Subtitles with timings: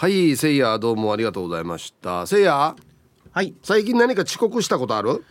[0.00, 2.26] はいせいやどうもありがとうございました。
[2.26, 2.74] せいや
[3.32, 3.52] はい。
[3.62, 5.22] 最近何か遅刻したことある？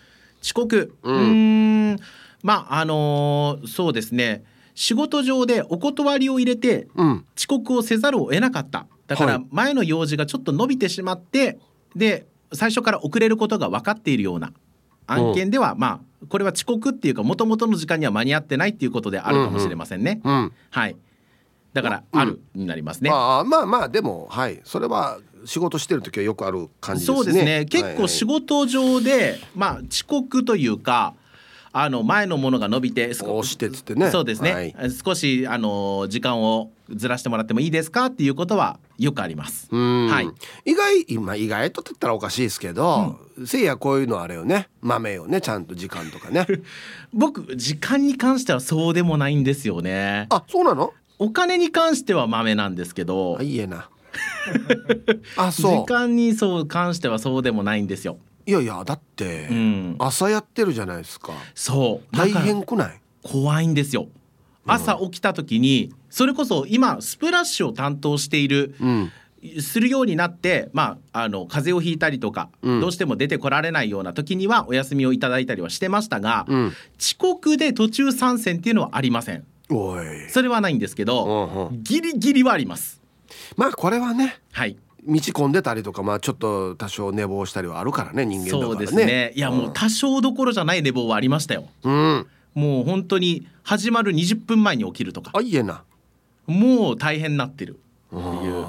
[0.43, 0.93] 遅刻？
[1.01, 1.99] うーん。
[2.43, 4.43] まああのーそうですね。
[4.75, 7.25] 仕事上でお断りを入れてうん。
[7.35, 8.85] 遅刻をせざるを得なかった。
[9.07, 9.33] だかはい。
[9.39, 11.57] ら前の用事がちょっと伸びてしまって
[11.95, 14.53] で最初から遅れることが分かっているような
[15.07, 20.21] 案件ではまあこれは遅刻っていうか元々の時間には間に合ってないっていうことであるかもしれませんね。
[20.23, 20.53] うん。
[20.69, 20.95] はい
[21.73, 23.09] だからあるになりますね。
[23.13, 24.59] ああまあまあでもはい。
[24.63, 27.15] それは仕事してる時はよくある感じですね。
[27.17, 27.65] そうですね。
[27.65, 31.13] 結構仕事事上で、まあ遅刻というか
[31.71, 34.09] あの前のものが伸びて少押してっつってね。
[34.09, 34.75] そうですね、はい。
[34.91, 39.67] 少しあの時間をずらしてもらってもいいですかっていうことはよくあります。
[39.71, 40.07] うん。
[40.07, 40.29] はい。
[40.65, 44.69] 意外今意外とって言ったらおかしいですけど、せいやこういうのあれよね。
[44.81, 46.47] 豆よねちゃんと時間とかね。
[47.13, 50.25] 僕時間に関してはそうでもないんですよね。
[50.29, 50.93] あそうなの？
[51.19, 53.89] お金に関しては豆なんですけど、あいいえな。
[55.37, 55.85] あ時そう。
[55.85, 58.17] 間にそう関してはそうでもないんですよ。
[58.45, 61.33] いやいやだって、うん、朝やってるじゃないですか。
[61.53, 62.15] そう。
[62.15, 62.99] だ大変くない？
[63.21, 64.07] 怖いんですよ。
[64.65, 69.11] 朝起きた時にそれこそ今スプラッシュを担当しているうん。
[69.61, 72.79] するようになって、まあ、あの風邪をひいたりとか、うん。
[72.81, 76.73] どうしても出てこられないような時にはお休みをいただいたりはしてましたが、うん。
[76.99, 81.83] 遅刻で途中参戦っていうのはありませんそれはないんですけど、うんうん。
[81.83, 83.01] ギリギリはあります。
[83.55, 84.77] まあこれはねはい。
[85.05, 88.65] 道込んでたりとかまあちょっと多少寝坊したりはあるからね人間だからね。
[88.65, 89.31] そうですね。
[89.35, 91.67] いやもう多少どころじゃない寝坊はありましたよ。
[91.83, 92.27] うん。
[92.55, 95.31] もう本当に始まる20分前に起きるとか。
[95.33, 95.83] あいいえな。
[96.47, 97.79] もう大変になってる。
[98.07, 98.65] っていう。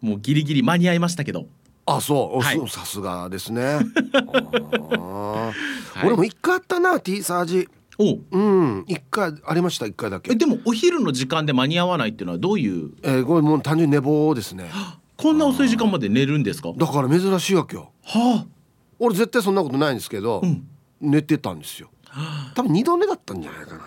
[0.00, 1.46] もうギリギリ間に合いましたけど。
[1.84, 2.56] あそう、はい。
[2.56, 3.80] そうさすがですね。
[6.04, 7.68] 俺も一回あったな T サージ。
[7.68, 8.24] おう。
[8.30, 8.84] うん。
[8.88, 10.32] 一回ありました一回だけ。
[10.32, 12.92] えでもお昼の時間で間に合わないっていうのはどういう？
[13.02, 14.70] えー、これもう単純に寝坊ですね。
[15.16, 16.72] こんな遅い時間まで寝るんですか？
[16.76, 17.92] だから珍しいわけよ。
[18.04, 18.46] は
[18.98, 20.66] 俺絶対そんなことないんですけど、ん。
[21.00, 21.90] 寝てたんですよ。
[22.54, 23.80] 多分二度寝だったんじゃないかな。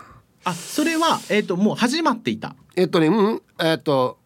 [0.46, 2.56] ああそれはえっ、ともう始まっていた。
[2.76, 4.20] えっとねうんえっと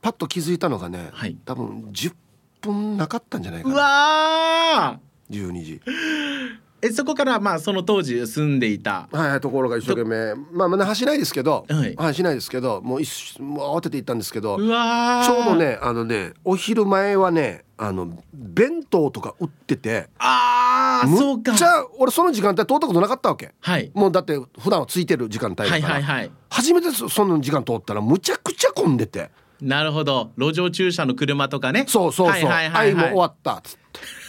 [0.00, 1.36] パッと気づいたのがね、はい。
[1.44, 2.12] 多分10
[2.60, 5.00] 分なかったんじゃないかうなわ
[5.30, 5.80] 12時。
[5.84, 9.08] ー えそこからまあその当時住んでいた。
[9.12, 10.34] はいところが一生懸命。
[10.52, 11.94] まあまあ走しないですけど、はい。
[11.94, 15.26] 走しないですけどもうもう慌てて行ったんですけどうわー。
[15.26, 21.52] ちょうどねあのねお昼前はねあの弁当とか売っててあーそうか。
[21.52, 23.54] むっちゃ俺その時間帯通ったことなかったわけ。
[23.60, 23.92] はい。
[23.94, 26.30] もうだって普段はついてる時間帯だから、はいはいはい。
[26.50, 29.30] 初めてそその時間通ったらむちゃくちゃ混んでて。
[29.60, 30.32] なるほど。
[30.36, 31.84] 路上駐車の車とかね。
[31.86, 32.50] そうそうそう。
[32.50, 34.00] はいはいはい、はい、愛も終わったっつって。
[34.00, 34.21] で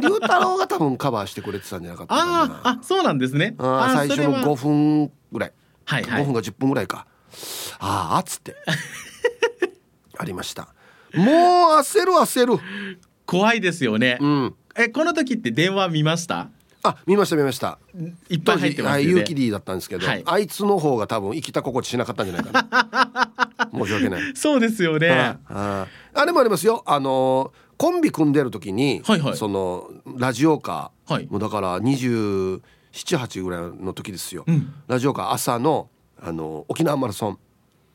[0.00, 2.42] 龍太郎が多分カバーしてくれてたんじゃなかったかな。
[2.42, 3.54] あーあそうなんですね。
[3.58, 4.42] あーー最初のそれは。
[4.44, 5.52] 5分ぐらい、
[5.84, 6.22] はいはい。
[6.22, 7.06] 5分か10分ぐらいか。
[7.78, 8.56] ああっつって。
[10.18, 10.68] ありました。
[11.14, 11.26] もう
[11.80, 12.58] 焦る焦る。
[13.26, 14.54] 怖いですよね、うん。
[14.76, 16.48] えこの時って電話見ました？
[16.82, 17.78] あ見ました見ました。
[18.28, 19.06] いっぱい入ってますよね。
[19.06, 20.22] はい、ユーキリーだったんですけど、はい。
[20.24, 23.70] あいつの方が多分生きた心地しなかったんじゃないかな。
[23.84, 24.22] 申し訳ない。
[24.34, 26.82] そうですよね、あああれもありますよ。
[26.86, 29.36] あのコンビ組んでる時に、はいはい。
[29.38, 31.26] そのラジオカー、はい。
[31.30, 34.74] もうだから278ぐらいの時ですよ、うん。
[34.86, 35.88] ラジオカー朝の
[36.20, 37.38] あの沖縄マラソン。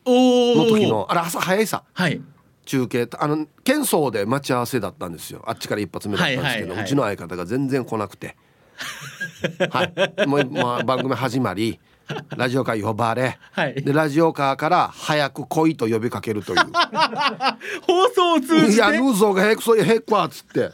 [0.07, 1.84] の時のあれ朝早いさ。
[1.94, 2.19] はい。
[2.66, 3.07] 中継。
[3.19, 5.44] あの県騒で待ち合わせだったんですよ。
[5.46, 8.35] あっちから一発目だったんですけど、うちの相方が全然来なくて。
[9.69, 10.28] はい。
[10.28, 11.79] もう、まあ、番組始まり
[12.38, 13.75] ラジオカー呼ばれ、はい。
[13.81, 16.59] でラジオカーから早く来いと呼びかけるという。
[17.81, 18.81] 放送を通いじて？
[18.81, 20.71] やヌーゾーがへくそへっこわっつって。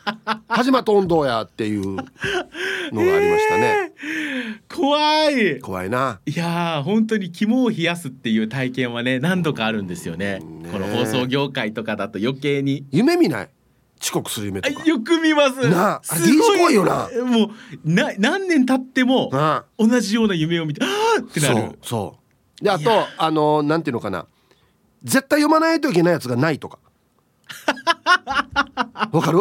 [0.48, 3.92] 始まった運動やっていうのがありましたね。
[4.74, 5.60] 怖い。
[5.60, 6.20] 怖いな。
[6.26, 10.40] いやー本当に肝を冷やすっていう体験はね何度かあるんですよね。
[10.40, 12.86] ねこの放送業界とかだと余計に。
[12.92, 13.50] 夢見ない
[14.02, 14.84] 遅刻する夢あとか。
[14.86, 15.70] よく見ます。
[15.70, 16.74] なああれすごい。
[16.76, 17.08] よな。
[17.26, 17.50] もう
[17.86, 19.66] な何年経ってもなあ。
[19.78, 22.18] 同じような夢を見てあーってなそうるそ
[22.62, 22.64] う。
[22.64, 24.26] であとあのなんていうのかな。
[25.04, 26.80] 絶対読まないといけないやつがないとか。
[29.12, 29.40] わかる？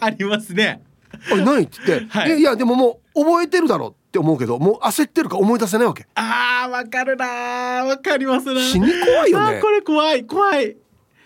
[0.00, 0.82] ありますね。
[1.30, 2.28] あれないって言って、 はい。
[2.28, 6.06] いやいやでももう覚えてるだろうって思うけどもう焦ってるから思い出せないわけ。
[6.14, 7.86] あーわかるなー。
[7.86, 9.46] わかりますな死に怖いよね。
[9.46, 10.76] あーこれ怖い怖い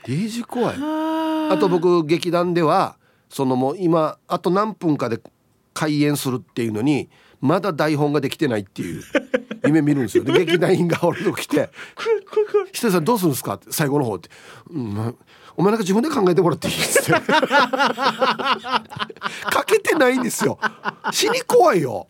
[0.07, 0.77] デージ怖い。
[0.81, 1.51] あ。
[1.53, 2.97] あと僕劇団では
[3.29, 5.21] そのもう今あと何分かで
[5.75, 7.11] 開演するっていうのに
[7.41, 9.03] まだ台本ができてないっていう
[9.67, 10.25] 夢見るんですよ。
[10.25, 11.71] で劇団員が俺のとこ来て
[12.73, 14.31] 「ひとりさんどうするんですか?」って最後の方って
[14.71, 15.13] 「うんま
[15.57, 17.13] お前なんか自分で考えてもらっていい」っつって。
[19.51, 20.59] かけてないんですよ。
[21.11, 22.07] 死に怖いよ。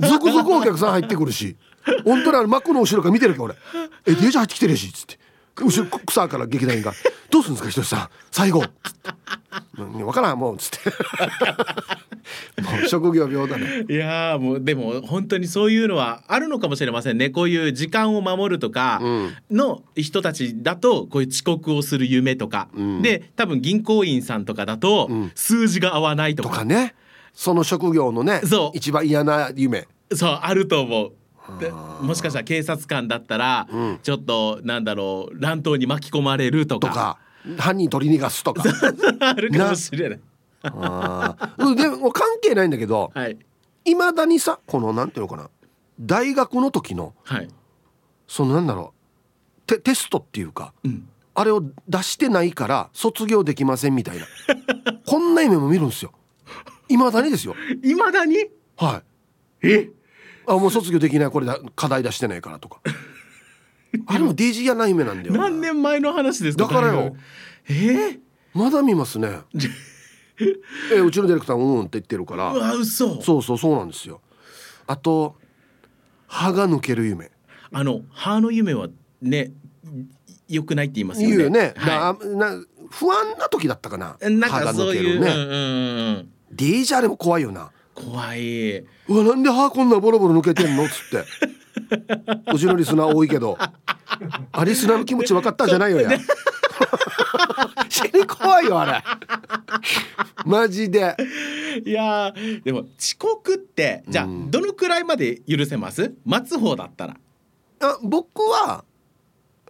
[0.00, 1.56] 続々お客さん入ってくるし。
[2.04, 3.54] 本当にあの幕の後ろから見てるけど俺
[4.06, 5.18] 「えデージ入ってきてるし」っつって
[5.62, 6.92] 後ろ草から劇団員が
[7.30, 8.08] 「どうするんですかひとしさん。
[8.30, 8.64] 最後」
[9.76, 10.78] 分からんもう」つって。
[12.62, 13.84] もう職業病だね。
[13.88, 17.30] いやーもうでも本当にそういうのはあるのかもしれませんね。
[17.30, 19.00] こういう時間を守るとか
[19.50, 23.02] の人たちだとこういう遅刻をする夢とか、ん。
[23.02, 25.30] で多分銀行員さんとかだとん。
[25.34, 26.94] 数字が合わないとか,、とかね。
[27.34, 28.76] その職業のねそう。
[28.76, 29.86] 一番嫌な夢。
[30.14, 31.12] そうあると思う。
[31.60, 33.98] でもしかしたら警察官だったら、ん。
[34.02, 37.18] ちょっとなんだろう乱闘に巻き込まれるとか。
[37.58, 38.62] 犯人取り逃がすとか。
[39.20, 40.20] あるかもしれない。
[40.62, 43.38] でも関係ないんだけどはい。
[43.84, 45.50] いまだにさこのなんていうのかな。
[46.00, 47.48] 大学の時のはい。
[48.26, 51.08] そのなんだろうテテストっていうかうん。
[51.34, 54.26] あれを出してないから卒業できませんみたいな。
[55.04, 56.12] こんな夢も見るんですよ。
[56.88, 57.54] いまだにですよ。
[57.82, 58.36] いまだに？
[58.76, 59.02] は
[59.62, 59.68] い。
[59.68, 59.90] え？
[60.46, 62.80] あもう卒業できないこれだ課題出してないからとか。
[64.06, 66.64] あれもデージ嫌な夢なんだよ何年前の話ですか？
[66.64, 67.16] だからよ。
[67.68, 68.18] え
[68.52, 69.40] まだ見ますね。
[70.92, 73.22] えうちのディレクターうんって言ってるかー、うらわ嘘。
[73.22, 74.20] そうそうそうなんですよ。
[74.86, 75.36] あと
[76.26, 77.30] 歯が抜ける夢。
[77.72, 78.88] あの歯の夢は
[79.22, 79.52] ね
[80.48, 81.36] 良くないって言いますよね。
[81.36, 84.16] 言うよね、はだな不安な時だったかな。
[84.20, 86.32] なんかそういう、抜けるね、うんうんうん。
[86.52, 88.78] デージあれも怖いよな怖い。
[88.78, 88.84] う
[89.18, 90.84] わなんで歯こんなボロボロ抜けてんの？
[90.84, 91.24] っつって。
[92.52, 93.56] うちのリスナー多いけど。
[94.52, 96.10] あリスナーの気持ち分かったんじゃないよや。
[97.88, 99.02] 死に怖いよあれ。
[100.44, 101.16] マジで。
[101.84, 104.50] いやーでも遅刻ってじゃあうん。
[104.50, 106.14] どのくらいまで許せます？
[106.24, 107.16] 待つ方だったら。
[107.80, 108.84] あ僕は、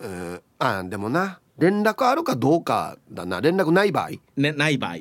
[0.00, 1.40] えーあでもな。
[1.58, 3.40] 連絡あるかどうかだな。
[3.40, 4.10] 連絡ない場合。
[4.36, 4.96] ねない場合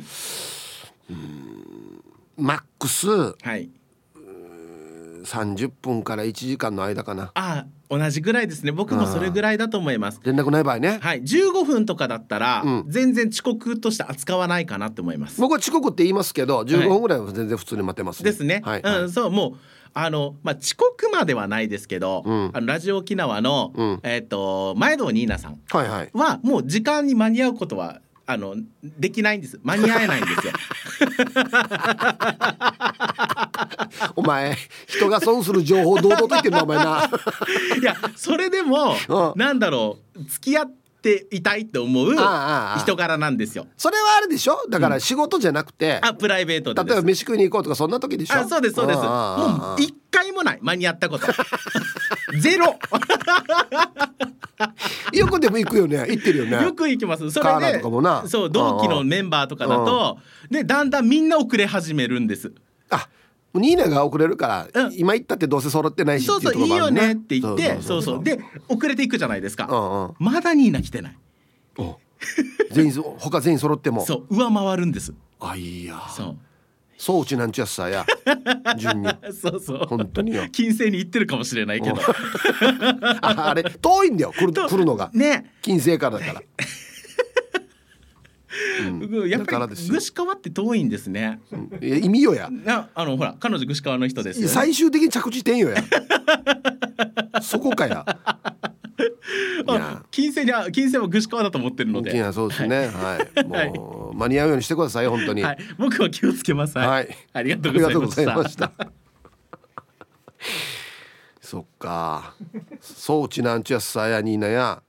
[2.38, 3.08] マックス。
[3.08, 3.70] はい。
[5.24, 7.32] 30分から1時間の間かな。
[7.34, 8.72] あ同じぐらいですね。
[8.72, 10.20] 僕もそれぐらいだと思います。
[10.24, 11.00] 連絡ない場合ね。
[11.02, 11.22] はい。
[11.22, 12.86] 15分とかだったら、うん。
[12.88, 15.40] 全然遅刻として扱わないかなって思います。
[15.40, 19.58] 僕は遅刻って言いますけど15分ぐらいは全然普通に待てます、ですね、はい、うん、そうもう
[19.94, 22.52] あの、まあ、遅刻まではないですけど、うん。
[22.54, 24.00] あのラジオ沖縄の、うん。
[24.04, 26.10] えっ、と前堂ニーナさんはいはい。
[26.14, 29.60] はもう時間に間に合うことはあのできないんです。
[29.64, 30.54] 間に合えないんですよ。
[34.16, 34.56] お前
[34.88, 37.10] 人が損する情報堂々と言ってんのお前な。
[37.82, 39.40] いやそれでも、うん。
[39.40, 40.24] なんだろう。
[40.24, 40.83] 付き合って
[41.32, 42.14] いたいって思う
[42.80, 43.68] 人柄なんですよ。
[43.78, 44.58] それはあれでしょ？
[44.70, 48.36] だから仕事じゃなくて、あプライベートで例えば飯食いに行こうとかそんな時でしょ？
[48.36, 49.00] あそうですそうです。
[49.00, 50.60] もう一回もない。
[50.62, 51.28] 間に合ったこと。
[52.40, 52.78] ゼロ。
[55.14, 55.98] よくでも行くよね。
[56.10, 56.64] 行ってるよね。
[56.64, 57.30] よく行きます。
[57.32, 58.24] それでとかもな。
[58.28, 60.18] そう同期のメンバーとかだと
[60.50, 62.54] でだんだんみんな遅れ始めるんです。
[62.90, 63.08] あ
[63.60, 64.94] ニーナが遅れるから、うん。
[64.96, 69.68] 今行ったってどうせ揃ってないしそうそういいよねって言ってそうそうで遅れていくじゃないですか。
[69.70, 70.14] うんうん。
[70.20, 71.18] まだニーナ来てない。
[71.78, 71.98] お。
[72.72, 74.06] 全員そ 他全員揃っても。
[74.06, 75.14] そう上回るんです。
[75.40, 76.02] あいいや。
[76.10, 76.38] そう。
[76.98, 78.06] そううちなんちゅやっさや。
[78.78, 79.10] 順に。
[79.34, 79.86] そうそう。
[79.88, 80.48] 本当によ。
[80.52, 81.98] 金星に行ってるかもしれないけど。
[83.22, 85.12] ああれ遠いんだよ来る来るのが。
[85.14, 85.52] ね。
[85.62, 86.42] 金星からだから、
[89.12, 89.30] うん。
[89.30, 89.94] やっぱりだからですよ。
[89.94, 91.40] 具志川って遠いんですね。
[91.82, 92.50] いや意味よや。
[92.50, 95.84] なあのほら彼女具志川の人です最終的に着地点よや。
[97.42, 98.06] そこかや。
[98.96, 100.04] いあや。
[100.12, 102.16] 金星にあ金星は具志川だと思ってるので。
[102.16, 102.88] いやそうですね。
[102.88, 105.44] はい、もう間に合うようにしてください本当に。
[105.44, 106.78] はい、僕は気をつけます。
[106.78, 107.08] はい。
[107.34, 108.72] ありがとあうございました。
[111.42, 112.36] そっか。
[112.82, 114.83] そうちなんちゅやっさやニーナや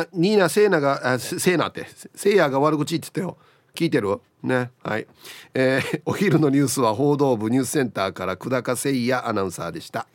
[0.00, 1.86] あニーナセーナがあセセーナって。
[2.14, 3.36] セイヤが悪口言ってたよ。
[3.74, 4.20] 聞いてる？
[4.42, 4.70] ね。
[4.82, 5.06] はい、
[5.54, 10.06] えー お昼のニュースは報道部ニュースセンターから久高誠也アナウンサーでした。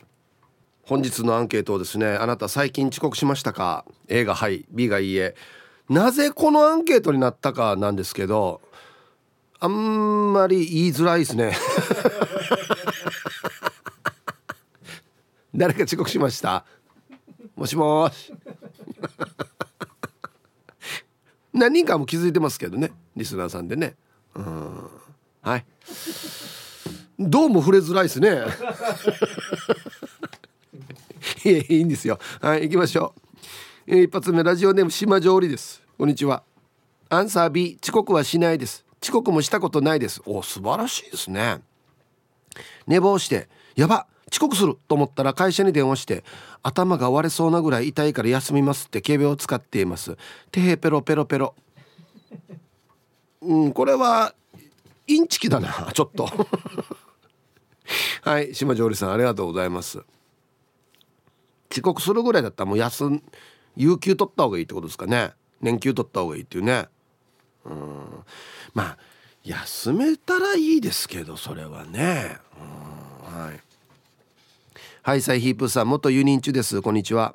[0.82, 4.64] 本日のアンケートをですねあなた最近遅刻しましたか？A がはい。
[4.70, 5.34] B がいいえ。
[5.88, 7.76] なぜこのアンケートになったか？
[7.76, 8.60] なんですけど
[9.60, 11.54] あんまり言いづらいですね。
[15.54, 16.64] 誰か遅刻しました？
[17.56, 18.32] もしもーし。
[21.52, 23.94] 何人かも気づいてますけどねリスナーさんでね。
[24.34, 24.90] うん。
[25.42, 25.64] はい。
[27.18, 28.42] どうも触れづらいですね。
[31.44, 32.18] いいいんですよ。
[32.40, 33.20] はい行きましょう、
[33.86, 35.82] えー一発目ラジオネーム島上りです。
[35.98, 36.42] こんにちは。
[37.08, 38.84] アンサー B 遅刻はしないです。
[39.02, 40.22] 遅刻もしたことないです。
[40.26, 41.60] お素晴らしいですね。
[42.86, 46.24] 寝坊してやば遅刻すると思ったら会社に電話して
[46.62, 50.16] 頭が割れそうなぐらい痛いから休みますって警備を使っています。
[50.50, 51.54] てへペロペロペロ。
[53.42, 54.34] うんこれは
[55.06, 56.28] インチキだなちょっと。
[58.22, 60.00] はい島上里さんありがとうございます。
[61.72, 63.22] 遅刻するぐらいだったらもう休ん
[63.76, 65.32] 有給取った方がいいってことですかね。
[65.60, 66.86] 年休取った方がいいっていうね。
[67.64, 68.24] うん。
[68.74, 68.98] まあ
[69.44, 72.38] 休めたらいいですけどそれはね。
[73.32, 73.69] うんはい。
[75.02, 76.82] ハイサイヒープさん元ユニンチュです。
[76.82, 77.34] こんにちは。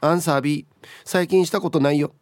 [0.00, 0.66] アンサー B
[1.04, 2.14] 最近したことないよ。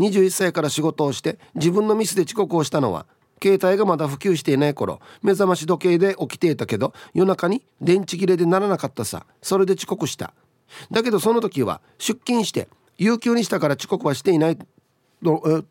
[0.00, 3.06] 21歳から仕事をして自分のミスで遅刻をしたのは
[3.40, 9.24] 携帯がまだ普及していない頃目覚まし時計で起きていたけど夜中に電池切れでならなかったさ。
[9.40, 10.34] それで遅刻した。
[10.90, 14.66] だけどその時は出勤して有給にしたから遅刻はしていないと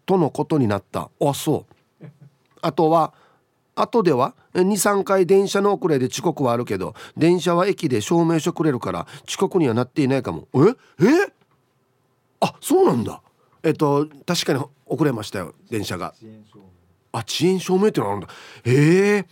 [0.05, 1.10] とのことになった。
[1.20, 1.65] あそ
[2.01, 2.05] う。
[2.62, 3.13] あとは
[3.75, 10.48] 後では23回電車の遅れで遅刻はあるけど電車は駅で証明書くれるから遅刻にはなっていないかも。
[10.53, 11.06] え？
[11.06, 11.34] え？
[12.39, 13.22] あそうなんだ。
[13.63, 16.13] えっと確かに遅れましたよ電車が。
[17.12, 17.88] あ遅延証明。
[17.88, 18.27] ってのあるんだ。
[18.65, 19.25] へえ。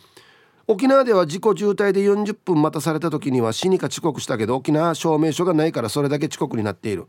[0.67, 7.07] 沖縄では自己渋滞で40分待たされた時には死にか遅刻したけど沖縄証明書がないからそれだけ遅刻になっている。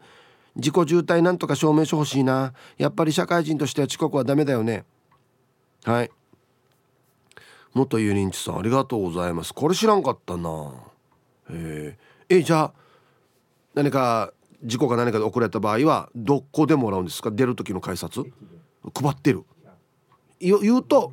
[0.57, 2.53] 自己渋滞なんとか証明書欲しいな。
[2.77, 4.85] やっぱり社会人としては遅刻はダメだよね。
[5.85, 6.11] はい。
[7.75, 9.55] 元ユニンチさんありがとうございます。
[9.55, 10.73] これ知らんかったな。
[11.51, 12.73] えー、えじゃあ
[13.75, 17.31] 何か事故か何かで遅れた場合はどこでもらうんですか？
[17.31, 18.23] 出る時の改札？
[18.23, 19.45] 配ってる。
[20.41, 21.13] 言うと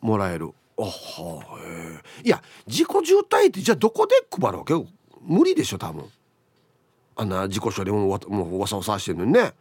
[0.00, 0.50] もらえる。
[0.78, 4.74] あはえいや自己渋滞ってじゃあどこで配るわけ
[5.20, 6.04] 無理でしょ多分。
[7.16, 9.52] あんな自己処理もわもうわさわさしてるのにね、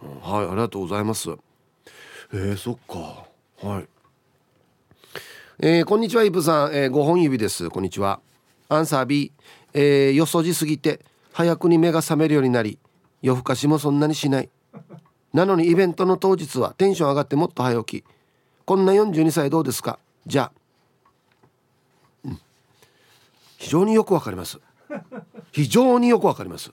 [0.00, 1.30] うん、はいありがとうございます。
[2.32, 3.26] えー、そっか。
[3.66, 3.88] はい。
[5.58, 7.70] えー、こんにちはイブさん、えー、5本指です。
[7.70, 8.20] こんにちは。
[8.68, 9.32] アンサー B、
[9.72, 11.00] えー、よそじすぎて
[11.32, 12.78] 早くに目が覚めるようになり
[13.22, 14.50] 夜更かしもそんなにしない。
[15.32, 18.04] なのにイベントの当日はテンション上がってもっと早起き。
[18.66, 19.98] こんな42歳どうですか？
[20.26, 20.52] じゃ。
[22.26, 22.30] あ、
[23.56, 24.58] 非常によくわかります。
[25.52, 26.70] 非常によくわかります。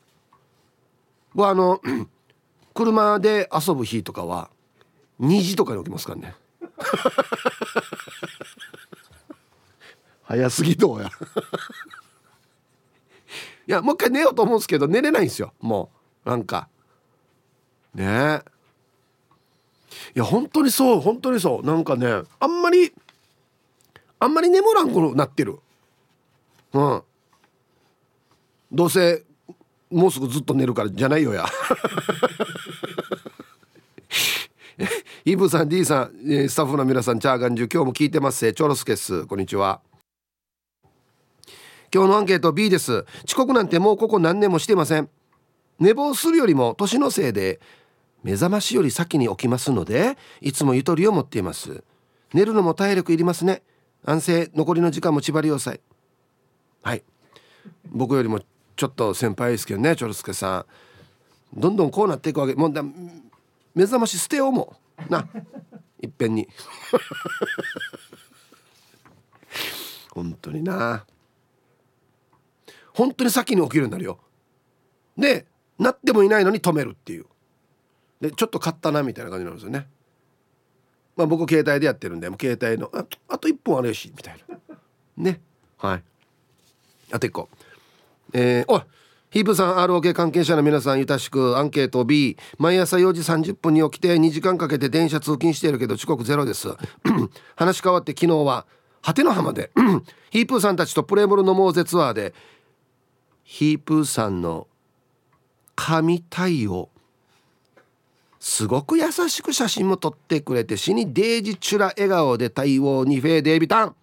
[1.33, 1.79] 僕あの
[2.75, 4.49] 車で遊ぶ日とかは
[5.21, 6.35] 2時とかに起きますからね。
[10.33, 11.11] 早すぎどうや。
[13.65, 15.53] いやもう一回寝ようと思うんですけど寝れないんですよ。
[15.61, 15.91] も
[16.25, 16.67] うなんか。
[17.93, 18.03] ね。
[18.03, 18.43] え
[20.15, 21.65] いや本当にそう本当にそう。
[21.65, 22.91] なんかねあんまり
[24.19, 25.59] あんまり眠らんくなってる。
[26.73, 27.03] うん。
[28.71, 29.23] どうせ
[29.91, 31.45] もうすぐずっと寝るからじゃないよや。
[35.25, 36.11] イブさん D さん
[36.49, 38.51] スタッフの皆さんチャーガンジュ今日も聞いてます。
[38.51, 39.92] チョロスケスこんにちは。
[41.93, 43.05] 今日のアンケート B です。
[43.23, 45.09] 遅刻なんてもうここ何年もしてません。
[45.77, 47.59] 寝坊するよりも年のせいで
[48.23, 51.83] 目覚ましより先に起きますのでいつもゆとりを持っています。
[52.33, 53.61] 寝るのも体力いりますね。
[54.03, 55.81] 安静残りの時間も縛り要塞
[56.81, 57.03] はい。
[57.91, 58.41] 僕よりも
[58.75, 60.65] ちょっと先輩ですけどねチョルスケさ
[61.55, 61.59] ん。
[61.59, 62.55] どんどんこうなっていくわけ。
[62.55, 62.81] もうだ
[63.75, 64.75] 目覚まし捨てようも。
[65.09, 65.27] な。
[66.01, 66.49] いっぺんに。
[70.09, 71.05] 本当にな。
[72.93, 74.19] 本当に先に起きるようになるよ。
[75.17, 75.45] で
[75.79, 77.25] なってもいないのに止めるっていう。
[78.21, 79.87] でちょっと買ったなみたいな感じなんですよね。
[81.15, 84.57] まあ僕携帯でやってるんでもう携帯のああと1本あるしみたいな。
[85.17, 85.41] ね。
[85.77, 86.03] はい。
[87.11, 87.49] あと1個。
[88.33, 88.81] えー、おい
[89.33, 96.69] ヒープさん ROK 関係者の皆さんゆたしくアンケート B 毎朝4時30分に起きて2時間かけて電車通勤しているけど遅刻ゼロです。
[97.57, 98.67] 話変わって昨日は
[99.01, 99.71] 果ての浜で
[100.29, 102.35] ヒープーさんたちとプレモルのモーゼツアーで
[103.53, 104.67] ヒープーさんの
[105.75, 106.89] 神対応。
[108.39, 113.95] すごく優しく写真も撮ってくれて死にデージチュラ笑顔で対応にフェーデービタン。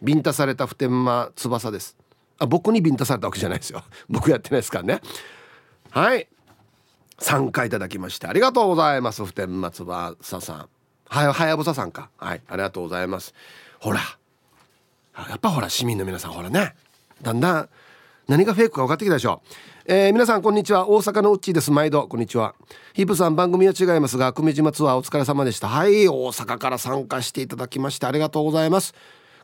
[0.00, 1.96] ビンタされた普天間翼です。
[2.38, 3.82] あ僕にビンタされたわけじゃないですよ。
[4.08, 5.00] 僕やってないですからね。
[5.90, 6.28] はい。
[7.18, 10.68] 参加いただきましてありがとうございます普天間翼さん。
[11.06, 12.08] ははやぶささんか。
[12.18, 13.34] はいありがとうございます。
[13.80, 13.98] ほら。
[15.28, 16.76] やっぱほら市民の皆さんほらね。
[17.24, 17.68] だんだん。
[18.28, 19.48] 何がフェイクか分かってきたでしょう。
[19.86, 20.88] えー、皆さんこんにちは。
[20.88, 21.70] 大阪のうっちーです。
[21.70, 22.54] 毎度こんにちは。
[22.92, 25.68] ヒープさん番組は違いますが久米島ツアーお疲れ様でした。
[25.68, 28.94] はい大阪から参加していただきましてありがとうございます。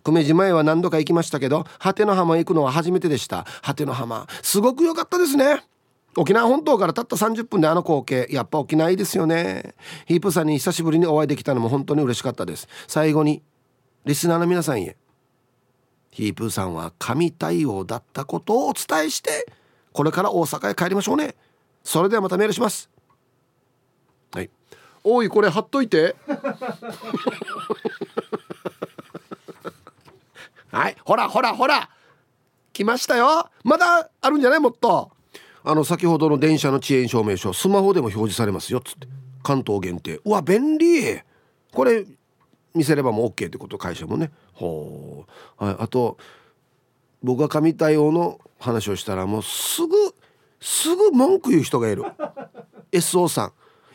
[0.04, 3.46] 久米島へは何度か行きましたけど果ての浜へ行くのは初めてでした。
[3.62, 4.26] 果ての浜。
[4.42, 5.64] すごく良かったですね。
[6.16, 8.26] 沖縄本島からたった30分であの光景。
[8.30, 9.74] やっぱ沖縄いいですよね。
[10.06, 12.68] ヒープさんに久しぶりにお会いできたのも本当に嬉しかったです。
[12.88, 13.42] 最後に
[14.06, 14.96] リスナーの皆さんへ。
[16.10, 19.46] ヒープーさんは神対応だったことをお伝えして
[19.92, 21.34] これから大阪へ帰りましょうね。
[21.82, 22.90] それではまたメールします。
[24.32, 24.50] はい。
[25.02, 26.14] おいこれ貼っといて。
[30.70, 30.96] はい。
[31.04, 31.90] ほらほらほら。
[32.72, 33.50] 来ましたよ。
[33.64, 35.10] まだあるんじゃないもっと。
[35.64, 39.08] あの先ほどの電車の遅延証明書スマホでも表示されますよっつって。
[39.42, 40.20] 関東限定。
[40.24, 41.20] うわ便利。
[41.72, 42.06] これ
[42.74, 44.30] 見せればもう OK ってこと会社もね。
[44.52, 45.26] ほ
[45.60, 46.18] う、はい、あと
[47.22, 49.94] 僕が神対応の話をしたらもうすぐ
[50.60, 52.04] すぐ文句言う人がいる。
[52.92, 53.52] SO さん。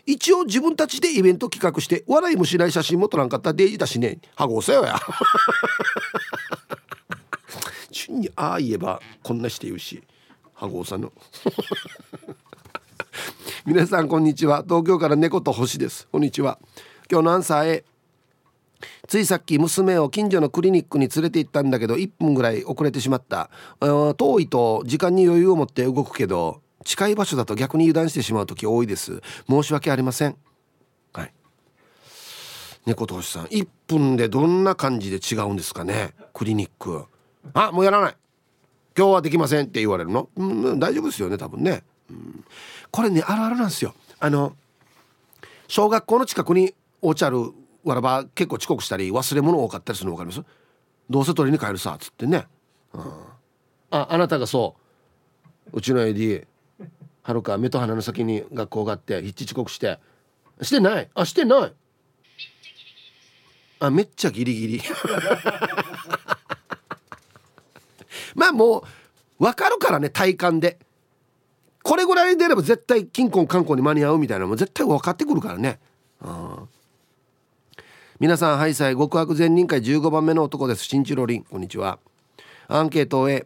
[0.08, 3.54] 一応自分たちでイベント企画して笑いもしない写真も撮らんかった。
[3.54, 5.00] デイジだしねはごせよや。
[7.92, 10.04] 順にああ言えばこんなして言うし。
[10.54, 11.12] 羽子さんの。
[13.66, 14.64] 皆さんこんにちは。
[14.64, 16.08] 東京から猫と星です。
[16.12, 16.60] こんにちは。
[17.12, 17.86] 今日のアンサー A
[19.08, 23.50] ついさっき娘を近所のクリニックに連れて行ったんだけど1分ぐらい遅れてしまった。
[23.80, 29.22] 遠いと時間に余裕を持って動くけど近い場所だと逆に油断してしまう時多いです。
[29.50, 30.38] 申し訳ありません。
[31.14, 31.34] はい。
[32.86, 37.06] 猫投資さん1分でどんな感じで違うんですかねクリニック。
[37.54, 38.16] あもうやらない。
[38.98, 42.46] 今日はできませんって言われるの、うん、大丈夫ですよね多分ね、うん、
[42.92, 43.94] これねあるあるなんですよ。
[44.20, 44.56] あの
[45.68, 47.52] 小学校の近くにおうちある
[47.86, 50.50] わらば結構遅刻したり忘れ物多かったりするの分かります？
[51.10, 52.48] どうせ取りに帰るさっつってね、
[52.94, 53.02] うん、
[53.92, 54.76] ああなたがそ
[55.72, 55.78] う。
[55.78, 56.46] うちの AD
[57.22, 60.00] はるか目と鼻の先に学校があって一致遅刻して。
[60.62, 61.10] してない。
[61.14, 61.74] あしてない。
[63.80, 64.82] あめっちゃギリギリ。
[68.36, 68.80] まあも
[69.40, 70.80] う分かるからね体感で。
[71.84, 75.80] これぐらい出れば絶対金婚観光に間に合うみたいなのも絶対分かってくるからね。
[76.22, 76.68] うん
[78.18, 80.86] 皆さんハイサイ極悪善人会15番目の男です。
[80.86, 82.00] 新一郎凛こんにちは。
[82.70, 83.46] アンケートを終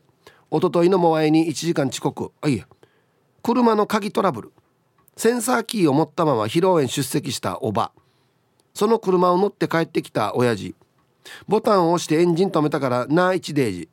[0.52, 2.32] おとといのモアイに1時間遅刻。
[2.40, 2.68] あいや。
[3.42, 4.52] 車の鍵トラブル。
[5.18, 7.92] センサーキーを持ったまま披露宴出席したおば。
[8.76, 10.76] その車を乗って帰ってきた親父。
[11.48, 13.90] ボタンを押してエンジン止めたからな一デージ。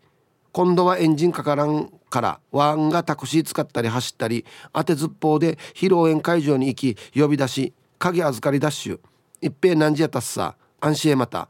[0.52, 9.00] 今度はエンジンかからんからワンがタクシー使ったり走ったり当てずっぽうで披露宴会場に行き呼び出し鍵預かりダッシュ。
[9.40, 10.54] 一平何時やったっさ。
[10.87, 11.49] 安心へまた。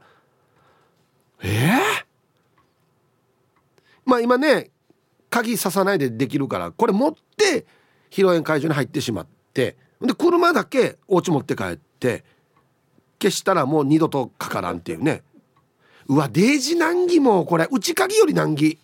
[1.43, 2.05] ええー、
[4.05, 4.71] まあ今ね
[5.29, 7.65] 鍵ささないでできるからこれ持って
[8.09, 12.23] 披露宴会場に入ってしまってで車だけお家持って帰って
[13.21, 15.23] 消したらもう二度とかからんっていうね。
[16.07, 17.67] うわデージ難儀もこれ。
[17.69, 18.77] 内鍵より難儀。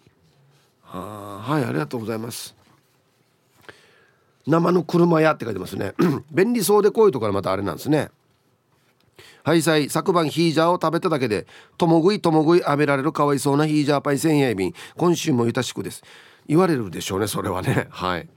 [0.81, 2.55] ははいありがとうございます。
[4.45, 5.93] 生の車屋って書いてますね。
[6.31, 8.09] 便利そうでこういうところまたあれなんですね
[9.43, 9.89] はいさい。
[9.89, 11.45] 昨晩ヒージャーを食べただけで
[11.77, 16.03] ともぐいともぐい浴びられるかわいそうなヒージャーパイ千円便今週もゆたしくです。
[16.47, 17.87] 言われるでしょうねそれはね。
[17.91, 18.27] はい。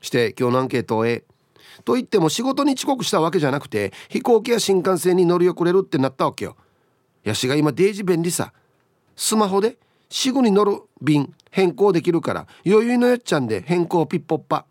[0.00, 1.24] して今日のアンケートへ。
[1.84, 6.56] と言っても仕事に遅刻したわけじゃなくて飛行機や新幹線に乗り遅れるってなったわけよ。
[7.24, 8.52] やしが今デージ便利さ。
[9.16, 9.76] スマホで
[10.10, 14.64] すぐに乗る便変更できるから余裕のやっちゃんで変更ピッポッパ。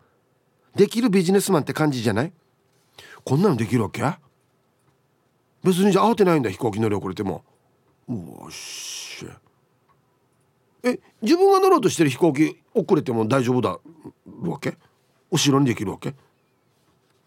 [0.74, 2.32] できるビジネスマンって感じじゃない？
[3.24, 4.02] こんなのできるわけ？
[5.64, 7.44] 別にじゃ慌てないんだ飛行機乗り遅れても。
[8.08, 9.26] うわっし
[10.84, 13.78] え自分が乗ろうとしてる飛行機遅れても大丈夫だ
[14.42, 14.78] わけ？
[15.30, 16.14] 後ろにできるわけ？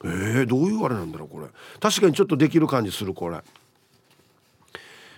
[0.03, 1.47] えー、どういうあれなんだろうこれ。
[1.79, 3.41] 確かにちょっとできる感じするこれ。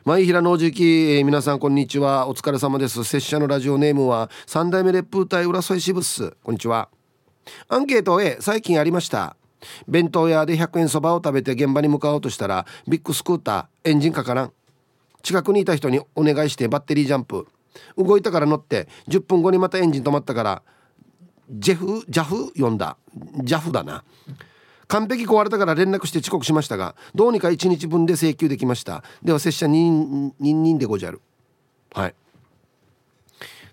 [0.04, 2.28] 前平のおじき、えー、皆さんこんにちは。
[2.28, 3.04] お疲れ様です。
[3.06, 6.36] 拙者のラジオネームは三代目烈風隊浦添支部っす。
[6.44, 6.90] こんにちは。
[7.70, 9.38] アンケート A 最近ありました。
[9.88, 14.54] 弁当屋で100円そばを食べて現場に向かおうとしたらビッグスクーターエンジンかからん。
[15.22, 17.48] 近くにいた人にお願いしてバッテリージャンプ。
[17.98, 20.62] 動いたから乗って10分後にまたエンジン止まったから
[21.50, 22.54] ジェフジャフ？
[22.54, 22.98] 呼んだ。
[23.44, 24.04] ジャフだな。
[24.88, 29.04] 完璧壊れたから連絡して遅刻しましたがどうにか1日分で請求できました。
[29.24, 29.90] では拙者に
[30.40, 31.22] 2人でごじゃる。
[31.94, 32.16] はい。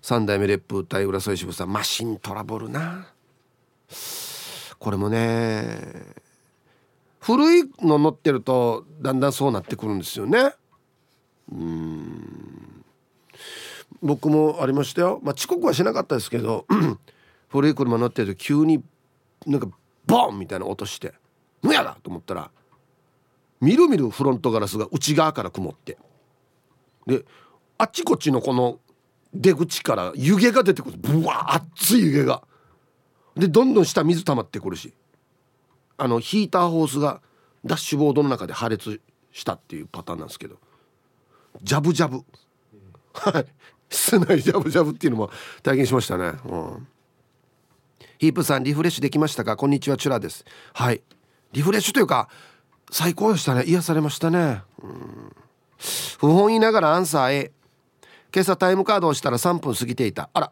[0.01, 3.07] 三代目烈風隊浦添支部さんマシントラブルな。
[4.81, 5.77] これもね
[7.19, 10.55] 古いの乗ってるとだんだんそうなってくるんですよね。
[11.51, 12.83] うん。
[14.01, 15.19] 僕もありましたよ。
[15.21, 16.65] まあ遅刻はしなかったですけど
[17.49, 18.83] 古い車乗ってると急に
[19.45, 19.67] なんか
[20.07, 20.39] ボン!
[20.39, 21.13] みたいな音して
[21.61, 22.49] 「むやだ!」と思ったら
[23.59, 25.99] みるみるフロントガラスが内側から曇って。
[27.05, 27.23] で
[27.77, 28.79] あっちこっちのこの
[29.31, 30.97] 出口から湯気が出てくる。
[30.97, 32.41] ブワー熱い湯気が。
[33.35, 34.93] でどんどん下水溜まってくるし。
[35.97, 37.21] あのヒーターホースが
[37.63, 40.55] ダッシュボードの中で破裂したっていうパターンなんですけど。
[41.61, 42.23] ジャブジャブ。
[43.13, 43.45] はい。
[43.89, 45.29] 室内ジャブジャブっていうのも
[45.61, 46.33] 体験しましたね。
[46.45, 46.87] うん。
[48.17, 49.57] ヒープさんリフレッシュできましたか？
[49.57, 50.43] こんにちはチュラです。
[50.73, 51.03] はい。
[51.51, 52.29] リフレッシュというか
[52.89, 53.63] 最高でしたね。
[53.65, 54.63] 癒されましたね。
[54.81, 55.35] うん。
[56.19, 57.51] 不本意ながらアンサー A
[58.33, 60.29] 今朝タイムカードをしたら3分過ぎていた。
[60.33, 60.51] あら。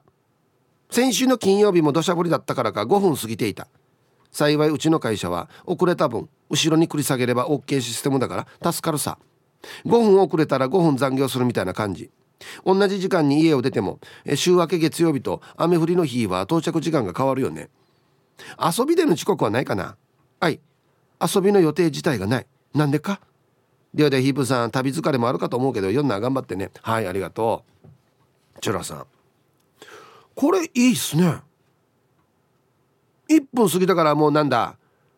[0.89, 3.67] 先週の金曜日も土砂降りだったからか5分過ぎていた。
[4.31, 9.17] 幸いうちの会社は遅れた分後ろに繰り下げれば OK システムだから助かるさ。
[9.85, 12.09] 5分遅れたら5分残業するみたいな感じ。
[12.65, 13.99] 同じ時間に家を出ても
[14.35, 17.69] 週明け月曜日と雨降りの日は到着時間が変わるよね。
[18.59, 19.97] 遊びでの遅刻はないかな。
[20.39, 20.59] はい。
[21.21, 22.47] 遊びの予定自体がない。
[22.73, 23.19] なんでか？
[23.93, 26.71] ではでヒープさん旅疲れもあるかと思うけど読んだら頑張ってね。
[26.81, 27.65] はいありがと
[28.55, 28.61] う。
[28.61, 29.05] チュラさん。
[30.39, 31.41] これいいっすね。
[33.27, 34.77] 1分過ぎたからもうなんだ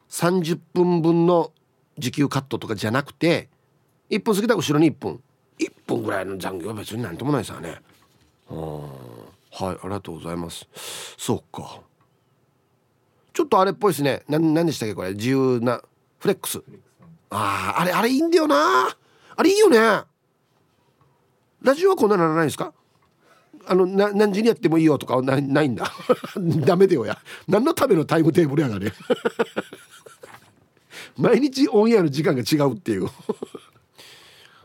[0.10, 1.52] 30分分の
[1.96, 3.48] 時給カットとかじゃなくて
[4.10, 5.22] 1分過ぎたら後ろに1分。
[5.60, 7.80] 1分ぐらいの残業は別になんともないですよね
[8.50, 8.90] は
[9.62, 10.68] いありがとうございます。
[11.20, 11.82] そうか。
[13.32, 14.24] ちょっとあれっぽいですね。
[14.28, 15.14] 何でしたっけこれ。
[15.14, 15.84] 自由な
[16.18, 16.64] フレックス。
[17.30, 18.56] あああれあれいいんだよな。
[19.36, 19.78] あれいいよね。
[21.62, 22.74] ラジオはこんなならないですか？
[23.66, 25.92] あのな何時にやってもいいよとかないないんだ。
[26.66, 27.18] ダメだよや。
[27.48, 28.92] 何のためのタイムテーブルやがね。
[31.18, 33.06] 毎日オンエアの時間が違うっていう。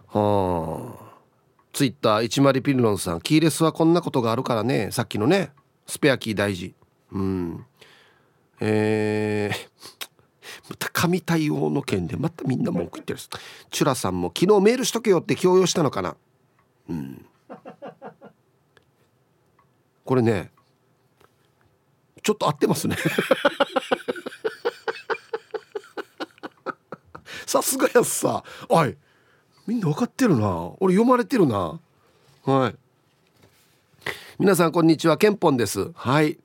[0.08, 1.06] はあ。
[1.72, 3.20] ツイッター一丸ピルロンさん。
[3.20, 4.90] キーレスはこんなことがあるからね。
[4.92, 5.50] さっきのね。
[5.86, 6.74] スペアキー大事。
[7.12, 7.66] うん。
[8.60, 9.68] えー、
[10.70, 13.18] また神対応の件でまたみんな文句言ってる
[13.70, 16.16] チュラさんも昨日メールしとけよって強要したのかな。
[16.88, 17.26] うん。
[20.06, 20.50] これね
[22.22, 22.96] ちょっと合ってますね。
[27.46, 28.42] さすがやっさ。
[28.68, 28.96] はい
[29.66, 30.70] みんな分かってるな。
[30.80, 31.80] 俺読まれてるな。
[32.44, 32.74] はい。
[34.38, 35.18] 皆さんこんにちは。
[35.18, 35.90] ケンポンです。
[35.94, 36.38] はい。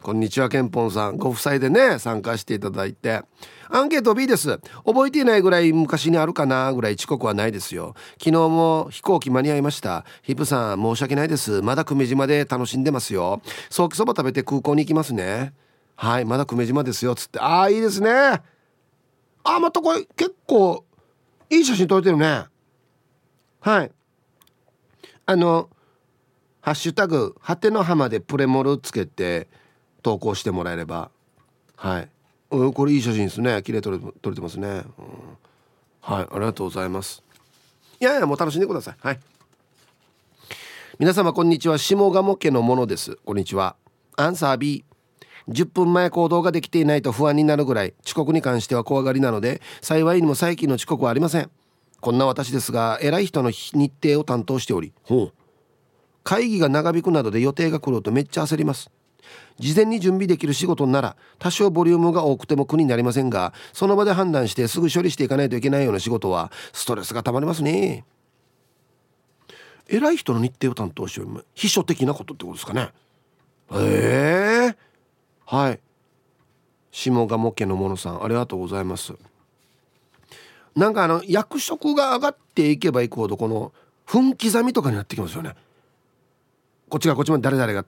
[0.00, 1.16] こんにちはケンポンさん。
[1.16, 3.22] ご夫妻でね参加していただいて。
[3.68, 4.60] アンケート B です。
[4.86, 7.94] 覚えていないぐらい昔にあるかなぐらい遅刻はないですよ。
[8.12, 10.04] 昨日も飛行機間に合いました。
[10.22, 11.62] ヒップさん申し訳ないです。
[11.62, 13.42] まだ久米島で楽しんでますよ。
[13.70, 15.52] ソーキそば食べて空港に行きますね。
[15.96, 17.40] はいまだ久米島ですよつって。
[17.40, 18.10] ああいいですね。
[18.10, 20.84] あまたこれ結構
[21.50, 22.44] いい写真撮れてるね。
[23.60, 23.90] はい。
[25.26, 25.68] あの
[26.62, 29.48] 「ハッシュタグはての浜」でプレモルつけて
[30.08, 31.10] 投稿してもらえれば。
[31.76, 32.08] はい。
[32.50, 33.62] うんこれいい写真ですね。
[33.62, 34.84] 綺麗撮れ撮れてますね、うん、
[36.00, 37.22] はいありがとうございます。
[38.00, 38.96] いやいやもう楽しんでください。
[39.00, 39.20] はい。
[40.98, 41.76] 皆様こんにちは。
[41.76, 43.16] 下鴨家のものです。
[43.26, 43.76] こんにちは。
[44.16, 44.82] アンサー B
[45.50, 51.50] 10分前行動ができていないと不安になるぐらい遅刻に関しては怖がりなので幸いにも最近の遅刻はありません。
[52.00, 54.94] こんな私ですが偉い人の日程を担当しており。
[56.24, 58.90] 会議が長引くなどで予定が来るとめっちゃ焦ります
[59.58, 68.04] 事前に準備できる仕事なら多少ボリュームが多くても苦になりませんがその場で判断してすぐ処理していかないといけないような仕事はストレスがたまりますね。
[69.88, 72.90] 偉い人の日程を担当しており秘書的なことってことですかね。
[73.72, 75.80] ええー、はい。
[76.90, 79.14] 下鴨家のものさんありがとうございます。
[80.76, 83.72] なんかあの役職が上がっていけばいくほどこの
[84.06, 85.54] 分刻みとかになってきますよね。
[86.88, 87.84] こっちがこっちまで誰々が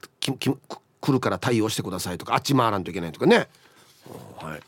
[1.00, 3.48] 来るから対応してくださいとかあっち回らんといけないとかね。
[4.36, 4.60] はい。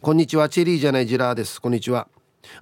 [0.00, 1.60] こんにちはチェリーじゃないジラーです。
[1.60, 2.08] こんにちは。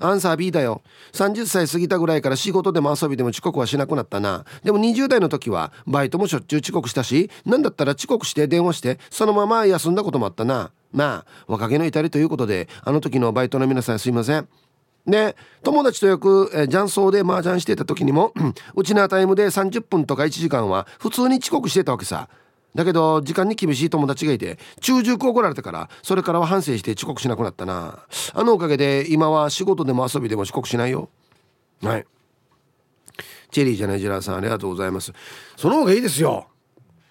[0.00, 0.82] アンサー B だよ。
[1.12, 4.44] 30歳過ぎたぐらいから仕事でも遊びでも遅刻はしなくなったな。
[4.64, 10.72] でも20代の時はバイトもしょっちゅう遅刻したし何だったら遅刻して電話してそのまま休んだこともあったな。
[10.92, 14.48] まあ若気の至りということであの時のバイトの皆さんすいません。
[15.06, 18.32] で友達とよく、えー、雀荘で麻雀してた時にも
[18.74, 22.28] うちなタイムで30分とか1時間は普通に遅刻してたわけさ。
[22.74, 28.04] だけど時間に厳しい友達がいて中熟怒られてからそれからは反省して遅刻しなくなったな。
[28.34, 31.08] あのおかげで今は仕事でも遊びでも遅刻しないよ。
[31.82, 32.06] はい。
[33.50, 35.12] チェリーじゃないジェラーさんありがとうございます。
[35.56, 36.48] その方がいいですよ。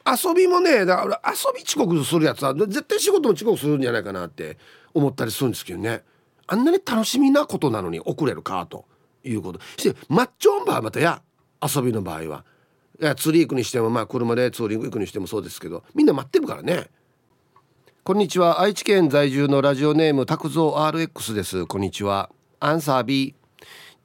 [0.05, 4.57] 遊びもねだから遊び遅刻するやつは絶対仕事も遅刻するんじゃないかなって
[4.93, 6.03] 思ったりするんですけどね。
[6.47, 8.85] あんなに楽しみなことなのに遅れるかと
[9.23, 9.59] いうこと。
[9.77, 11.21] してマッチョンバーまたや
[11.61, 12.45] 遊びの場合は。
[12.99, 16.89] いや釣り行くにしてもまあ車でツーリング行くにしてもそうですけどみんな待ってるからね。
[18.03, 18.61] こんにちは。
[18.61, 21.65] 愛知県在住のラジオネーム拓蔵 RX です。
[21.65, 22.29] こんにちは。
[22.59, 23.35] アンサー B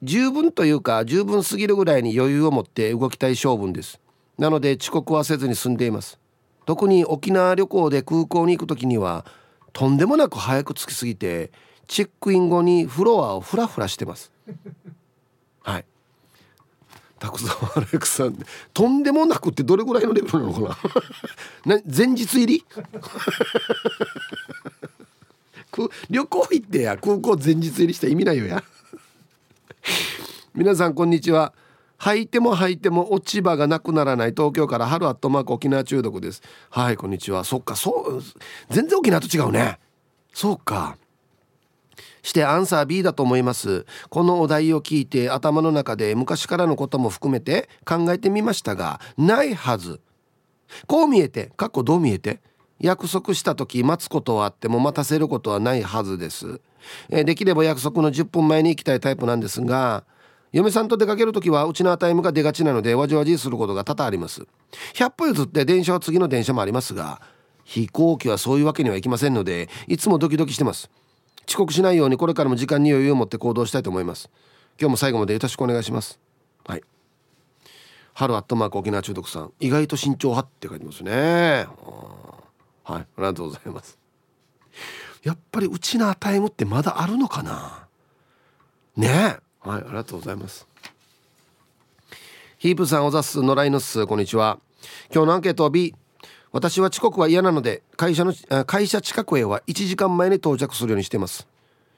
[0.03, 4.01] 十分というか十分すぎるぐらいに余裕を持って動きたい性分です。
[4.37, 6.19] なので遅刻はせずに済んでいます。
[6.65, 9.25] 特に沖縄旅行で空港に行く時には
[9.71, 11.51] とんでもなく早く着きすぎて
[11.87, 14.31] チェックイン後にフロアをフラフラしてます。
[15.63, 15.85] はい。
[17.19, 18.37] たくさんアレクさん
[18.73, 20.77] とんでもなくってどれぐらいのレベルなのか
[21.65, 21.79] な？
[21.87, 22.65] 前日入り？
[26.09, 26.97] 旅行行ってや？
[26.97, 28.63] 空港前日入りした意味ないよや。
[30.53, 31.53] 皆さんこんにちは。
[31.99, 34.31] 履いても履いても落ち葉がなくならない。
[34.31, 36.41] 東京から春アットマーク沖縄中毒です。
[36.69, 37.43] はいこんにちは。
[37.45, 38.23] そっかそう
[38.69, 39.79] 全然沖縄と違うね。
[40.33, 40.97] そうか
[42.23, 43.85] してアンサー B だと思います。
[44.09, 50.01] このお題を聞いて頭の中で昔からのことも含めて考えてみましたがないはず。
[50.87, 52.41] こう見えてかっこどう見えて
[52.79, 56.59] 約束した時待つことはあっても待たせることはないはずです、
[57.09, 60.03] できれば約束の10分前に行きたいタイプなんですが
[60.51, 64.45] 嫁さんと出かける時はうちのアタイムが出がちなのでわじわじすることが多々あります。
[64.95, 67.21] 100歩譲って電車は次の電車もありますが
[67.63, 70.89] 飛行機はそういうわけにはいきませんのでいつもドキドキしてます。
[71.47, 74.29] 遅刻しないようにこれからも時間に余裕を持って行動したいと思います。
[74.79, 76.19] 今日も最後までよろしくお願いします。
[76.65, 76.83] はい。
[78.13, 79.53] 春アットマーク沖縄中毒さん。
[79.59, 81.67] 意外と慎重派って書いてますね。
[82.83, 83.01] はい。
[83.01, 83.97] ありがとうございます。
[85.23, 87.87] やっぱりうちのタイムってまだあるのかな？
[88.95, 89.37] ね。
[89.61, 89.81] はい。
[89.81, 90.67] ありがとうございます。
[92.57, 93.41] ヒープさんおざす。
[93.41, 94.05] 野良犬っす。
[94.07, 94.59] こんにちは。
[95.13, 95.95] 今日のアンケート B
[96.53, 98.31] 私は遅刻は嫌なので会社の
[98.65, 101.47] 会社近くへは1時間前に到着するようにしています。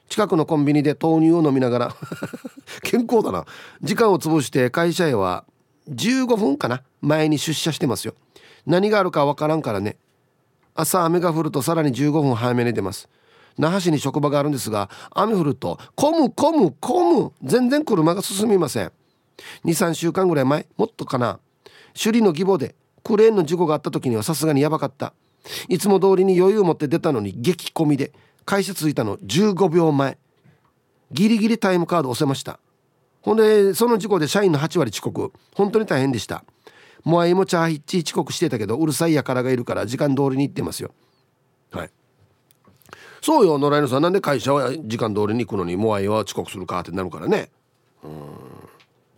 [0.08, 1.96] 近くのコンビニで豆乳を飲みながら
[2.82, 3.44] 健康だな。
[3.82, 5.44] 時間を潰して会社へは
[5.90, 8.14] 15分かな前に出社してますよ。
[8.64, 9.98] 何があるかわからんからね。
[10.74, 13.10] 朝雨が降るとさらに15分早めに出ます。
[13.58, 17.32] 那覇市に職場があるんですが雨降ると混む混む混む。
[17.42, 18.92] 全然車が進みません。
[19.66, 21.40] 23週間ぐらい前もっとかな。
[21.92, 22.74] 首里の義母で
[23.06, 25.14] クレーンの事故があった時にはさすがにやばかった。
[25.68, 28.10] いつも通りに余裕を持って出たのに激混みで
[28.44, 30.18] 会社着いたの15秒前。
[31.12, 32.58] ギリギリタイムカード押せました。
[33.22, 35.32] ほんでその事故で社員の8割遅刻。
[35.54, 36.44] 本当に大変でした。
[37.04, 40.90] もあいもチャーヒッチ遅刻してたけどうるさいやからがいるから時間通りに行ってますよ。
[41.70, 41.90] はい。
[43.22, 44.02] そうよ野良犬さん。
[44.02, 47.50] なんで会社は時間通りに行くのにモアイは遅刻するかってなるからね。
[48.02, 48.10] うん。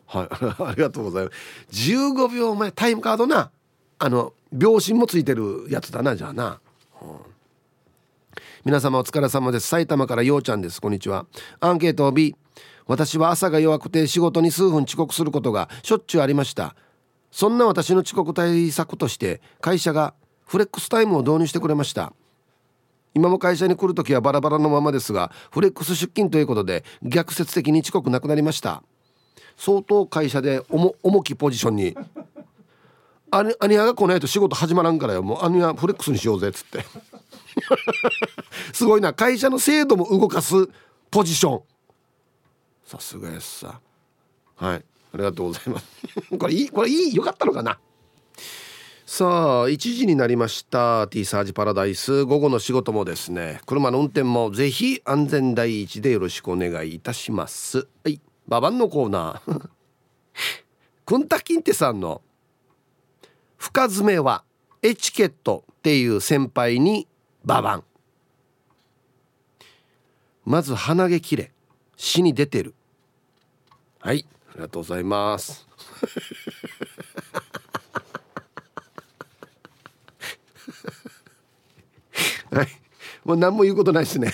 [0.05, 0.29] はい。
[0.62, 1.31] ありがとうございま
[1.70, 1.90] す。
[1.90, 3.51] 15秒前タイムカードな。
[4.00, 6.61] あの秒針もついてるやつだなじゃあな、
[7.02, 7.08] うん、
[8.64, 9.66] 皆様お疲れ様です。
[9.66, 10.80] 埼玉からようちゃんです。
[10.80, 11.26] こんにちは。
[11.58, 12.37] アンケートを B
[12.87, 16.76] 私は朝が弱くて仕事に数分遅刻することがしょっちゅうありました。
[17.32, 20.14] そんな私の遅刻対策として会社が
[20.46, 22.12] フレックスタイムを導入してくれました。
[23.14, 28.84] 今も会社に来る時はバラバラのままですがフレックス出勤ということで逆説的に遅刻なくなりました。
[29.56, 31.96] 相当会社で重きポジションに
[33.31, 35.23] アニアニアが来ないと仕事始まらんからよ。
[35.23, 36.85] もうアニアフレックスにしようぜっつって。
[38.73, 39.12] すごいな。
[39.12, 40.55] 会社の制度も動かす
[41.11, 41.62] ポジション。
[42.85, 43.81] さすがやすさ。
[44.57, 44.85] はい。
[45.12, 45.87] ありがとうございます。
[46.38, 47.79] これいいこれいいよかったのかな。
[49.07, 51.09] さあ1時になりました。
[51.09, 52.25] T サージパラダイス。
[52.25, 53.61] 午後の仕事もですね。
[53.67, 57.88] 車の運転もぜひ安全第一でよろしくお願いいたします。
[58.05, 58.21] はい。
[58.47, 59.69] ババンのコーナー。
[61.07, 62.21] クンタキンテさんの
[63.59, 64.44] 深爪は
[64.83, 67.07] エチケットっていう先輩に
[67.44, 67.85] ババン。
[70.44, 71.53] まず鼻毛切れ
[71.97, 72.75] 死に出てる。
[74.01, 75.66] はいありがとうございます。
[82.51, 82.68] はい
[83.25, 84.33] もう何も言うことないですね。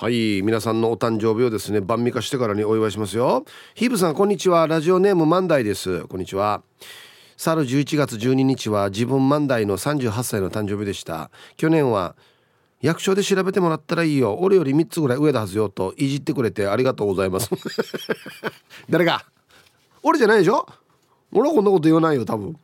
[0.00, 3.44] はい皆さんのお誕生日をですね晩味化してからにお祝いしますよ。
[3.74, 4.68] ヒーブさんこんにちは。
[4.68, 6.06] ラジオネーム万代です。
[6.06, 6.62] こんにちは。
[7.36, 11.32] 去る11月12日は自分万代の38歳の誕生日でした。
[11.56, 12.14] 去年は
[12.80, 14.38] 役所で調べてもらったらいいよ。
[14.40, 17.50] 俺より3つぐらい上だはずよといじってくれてありがとうございます。
[18.88, 19.24] 誰が？
[20.04, 20.64] 俺じゃないでしょ？
[21.32, 22.56] 俺はこんなこと言わないよ多分。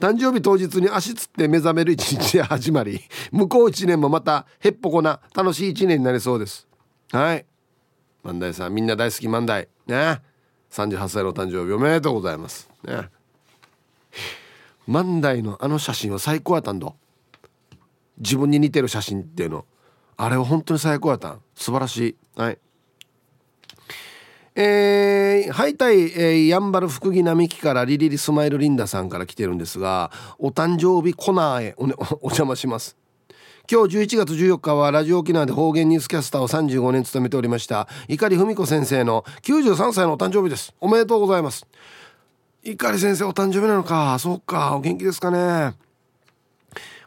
[0.00, 6.67] 誕生日当日に足つって目覚める一日で始まり向こう1年もまたへっぽこな楽しい1年になりそうです。
[7.12, 7.46] はい。
[8.22, 10.20] 万代さんみんな大好き万代ね。
[10.70, 12.70] 38歳の誕生日おめでとうございます。
[12.84, 13.08] ね。
[14.86, 16.92] 万代のあの写真は最高やったんだ
[18.18, 19.64] 自分に似てる写真っていうの。
[20.16, 21.42] あれは本当に最高やったん。
[21.54, 22.16] 素晴らしい。
[22.36, 22.58] はい。
[24.60, 32.96] えー、はいたい、えー、やんばる福木並木からリリリスマイルリンダさんから来てるんですがお誕生日コナーへお,、ね、お邪魔します。
[33.70, 40.74] 今日11月14日はラジオ沖縄で方言ニュースキャスターを35年務めておりました碇文子先生の93歳のお誕生日です。
[40.80, 41.66] おめでとうございます。
[42.64, 44.18] 碇先生お誕生日なのか。
[44.18, 44.74] そうか。
[44.74, 45.74] お元気ですかね。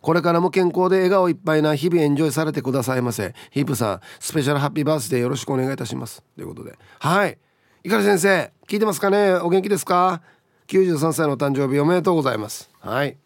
[0.02, 3.34] これからも健康で笑顔いっぱいな日々エンジョイされてくださいませ。
[3.50, 6.21] ヒープさんスペシャルハッピーバースデーよろしくお願いいたします。
[6.36, 6.78] ということで。
[7.00, 7.39] はい。
[7.84, 9.34] 碇先生聞いてますかね。
[9.34, 10.21] お元気ですか
[10.67, 12.69] ？93歳のお誕生日おめでとうございます。
[12.82, 13.17] はい。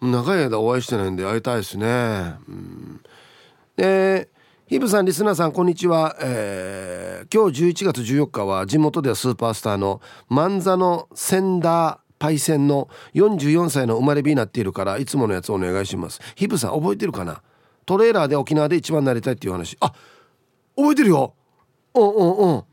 [0.00, 2.34] 長い間お会いしてないんで会いたいですね。
[2.48, 3.00] うん、
[3.76, 4.28] で
[4.66, 16.20] ヒブさんリスナーさんこんにちは、えー、今日11月14日は地元ではスーパースターの万座のセンダーパイセンの44歳の生まれ日になっているからいつものやつお願いします。
[16.34, 17.42] ヒブさん覚えてるかな？
[17.84, 19.76] トレーラーで沖縄で一番なりたいっていう話。
[19.80, 19.92] あ
[20.76, 21.34] 覚えてるよ。
[21.94, 22.64] うんうんうん。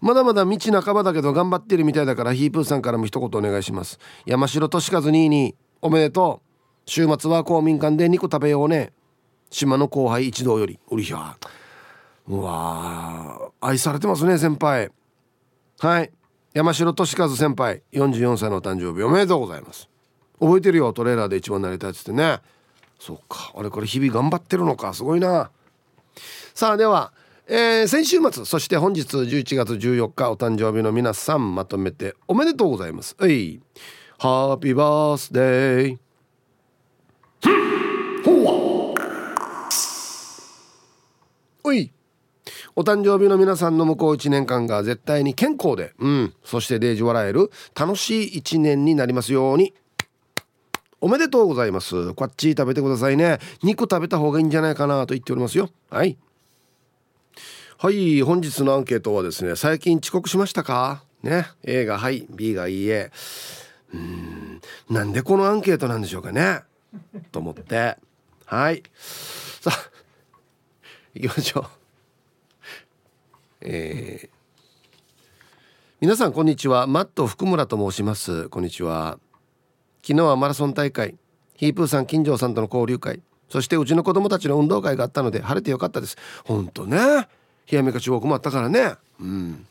[0.00, 3.98] まだまだ道半ばだけど頑張ってるみたいだからヒープーさんからも一言お願いします。
[4.26, 6.49] 山城俊和ににおめでとう。
[6.90, 8.92] 週末は公民館で肉食べようね。
[9.48, 11.36] 島の後輩一同よりうりひゃ
[12.26, 14.90] うわ愛されてますね先輩。
[15.78, 16.10] はい。
[16.52, 19.88] 山城俊和先輩44歳のお誕生日おめでとうございます。
[20.40, 22.40] 覚えてるよトレーラーで一番なりたいっつってね。
[22.98, 25.52] そうかあれこれ日々頑張ってるのかすごいな。
[26.54, 27.12] さあでは、
[27.46, 33.14] えー、先週末そして本日11月14日お誕生日の皆さんまとめておめでとうございます。
[33.16, 33.60] はい。
[34.18, 35.98] ハッピーバースデー
[38.22, 38.94] ほわ
[41.70, 41.92] おい。
[42.74, 49.72] お誕生日の皆さんの向こう1年間が絶対に健康で、うん、そしてデージ笑える楽しい1年になりますように。
[51.00, 52.12] おめでとうございます。
[52.14, 53.38] こっち食べてくださいね。
[53.62, 55.70] 肉食べた方がいいんじゃないかなと言っておりますよ。
[55.90, 56.18] はい。
[57.78, 61.04] はい本日のアンケートはですね最近遅刻しましたか？
[61.22, 61.46] ね。
[61.62, 62.26] A がはい。
[62.30, 63.12] B がいいえ。
[63.94, 64.60] うん。
[64.90, 66.62] なんでこのアンケートなんでしょうかね。
[67.30, 67.96] と思って。
[68.46, 68.82] はい。
[68.96, 69.89] さあ
[71.20, 71.66] 行きましょう。
[73.62, 74.28] えー、
[76.00, 76.86] 皆さんこんにちは。
[76.86, 78.48] マット福村と申します。
[78.48, 79.18] こんにちは。
[80.02, 81.16] 昨日はマラソン大会。
[81.56, 83.20] ヒープーさん金城さんとの交流会。
[83.50, 86.16] そしてうちの子供たちの運動会があったので晴れてよかったです。
[86.44, 87.28] ほんとね。
[87.70, 88.94] 冷やめか中国もあったからね。
[89.20, 89.66] うん。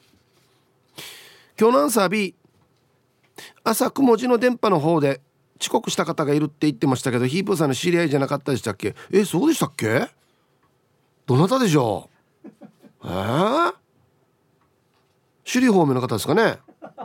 [1.60, 2.36] 今日のアンサー B
[3.64, 5.22] 朝雲字の電波の方で
[5.60, 8.96] 遅刻した方がいるって言ってましたけどヒープーさんの知り合いじゃなかったでしたっけ？
[9.12, 10.08] えそうでしたっけ？
[11.30, 12.10] どなたでしょ
[12.44, 12.48] う？
[13.06, 13.08] え？
[13.08, 13.74] ー、
[15.46, 16.58] 首里方面の方ですかね？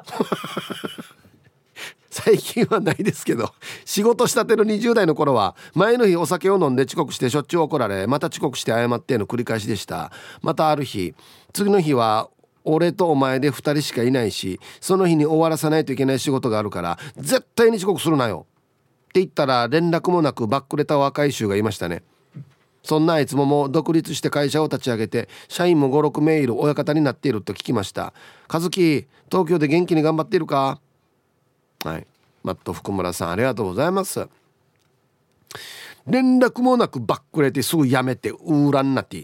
[2.08, 3.52] 最近はないですけど
[3.84, 10.10] 仕事したての20代の頃は前の日お酒を飲んで遅刻してしょっちゅう怒られまた遅刻して謝っての繰り返しでした。
[10.40, 11.14] またある日
[11.52, 12.30] 次の日は
[12.64, 18.46] 俺とお前で2人しかいないしその日に終わらさないといけない仕事があるから絶対に遅刻するなよ。
[19.10, 22.02] って言ったら連絡もなくバックれた若い衆がいましたね。
[22.84, 28.12] そんなあいつももう独立して会社を立ち上げて社員も56名いる親方になっていると聞きました。
[28.52, 30.78] 和樹東京で元気に頑張っているか？
[31.82, 32.06] はい。
[32.42, 34.28] マット福村さんありがとうございます。
[36.06, 39.22] 連絡もなくバックれてすぐやめてウーランなって。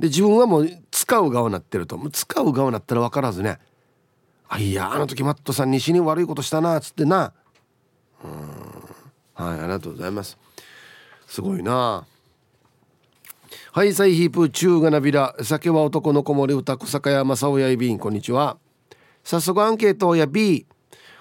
[0.00, 1.98] で自分はもう使う側になってると。
[2.10, 3.58] 使う側になったら分からずね。
[4.48, 7.34] あいやあの時マットさん西に悪いことしたなっつってな。
[8.24, 8.30] うん。
[9.34, 10.38] はいありがとうございます。
[11.26, 12.06] すごいな。
[13.72, 15.34] ハイサイヒープ中がなびら。
[15.42, 17.98] 酒は男の子守歌小坂屋正親いびん。
[17.98, 18.56] こんにちは。
[19.24, 20.66] 早速アンケートや B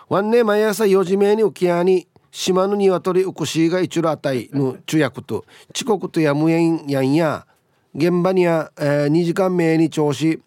[0.10, 2.08] ワンネ毎朝4時目に浮き屋に。
[2.32, 5.46] 島の鶏うくしが一路あたいの中役と。
[5.76, 7.46] 遅刻とや無縁やんや。
[7.94, 10.42] 現場には、えー、2時間目に調子。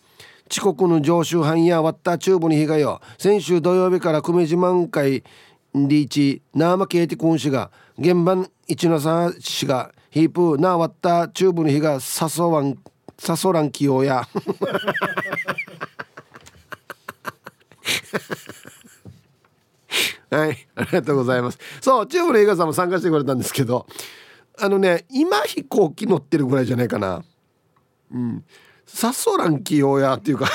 [0.50, 5.24] 遅刻の常習犯や割ったチューブに被害よ先週土曜日から久米島満開
[5.74, 6.42] リーチ。
[6.54, 7.70] ナーマケーティ君氏が。
[7.98, 12.78] 現場一のさ氏がヒープな割ったチューブの日がさそわん
[13.18, 14.22] さそらん起用や。
[20.30, 21.58] はいありがとうございます。
[21.80, 23.88] そうチューブの映画さんも参加してくれたんですけど
[24.56, 27.24] あのね今飛行機乗ってるぐらいじゃないかな。
[28.12, 28.44] うん。
[28.86, 30.46] さそらん起用やっていうか。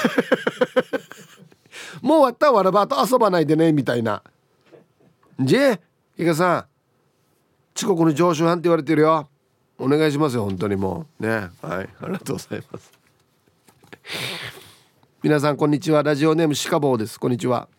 [2.02, 4.24] もう終わったらわらばと遊ばないでねみたいな。
[5.38, 5.80] じゃあ
[6.24, 6.66] かさん
[7.76, 9.28] 遅刻の常習犯って言われてるよ。
[9.80, 11.24] お願いしますよ本当にもう。
[11.24, 11.30] ね。
[11.62, 11.90] はい。
[12.02, 12.92] ありがとうございます。
[15.24, 16.04] 皆さんこんにちは。
[16.04, 17.18] ラジオネームシカボーです。
[17.18, 17.70] こんにちは。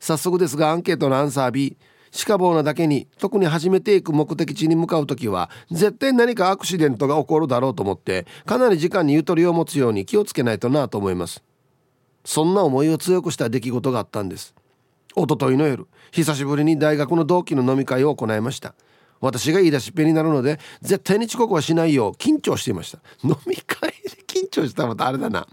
[0.00, 1.76] 早速ですがアンケートのアンサー B
[2.10, 11.42] シカボーなだけに特に初めて行く目的地に向かう時は絶対何かアクシデントが起こるだろうと思ってかなり時間にゆとりを持つように気をつけないとなと思います。
[12.24, 14.54] そんな思いを強くした出来事があったんです。
[15.14, 18.74] 一昨日の夜久しぶりに大学の同期の飲み会を行いました。
[19.20, 22.98] 私が言い出しっぺになるので絶対に遅刻はしないよう緊張していました。
[23.22, 23.96] 飲み会で
[24.26, 25.46] 緊張したらまたあれだな、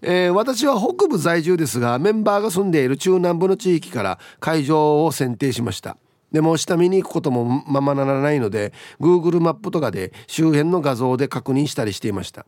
[0.00, 5.96] えー、私は北部在住ですがメンバーが住んでいる中南部の地域から会場を選定しました。
[6.32, 12.46] でも下見に行くこともままならないので Google マップとかで周辺の画像で確認したりしていました。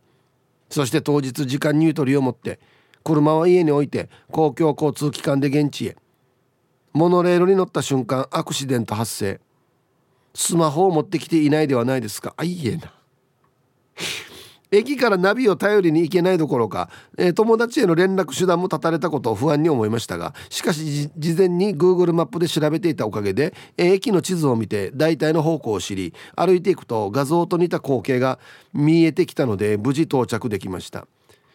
[0.68, 2.60] そして当日時間にゆとりを持って
[3.02, 5.96] 車は家に置いて公共交通機関で現地へ。
[6.92, 9.40] モノレールに乗った瞬間アクシデント発生。
[10.34, 12.34] スマホを持ってきていないではないですか。
[12.36, 12.92] あいえな。
[14.72, 28.38] 駅からナビを頼りに行けないどころか、えー、友達への連絡手段も断たれたことを不安に思いましたがしかし事前に Google マップで調べていたおかげで、えー、駅の地図を見て大体の方向を知り歩いていくと画像と似た光景が
[28.72, 31.06] 見えてきたので無事到着できました。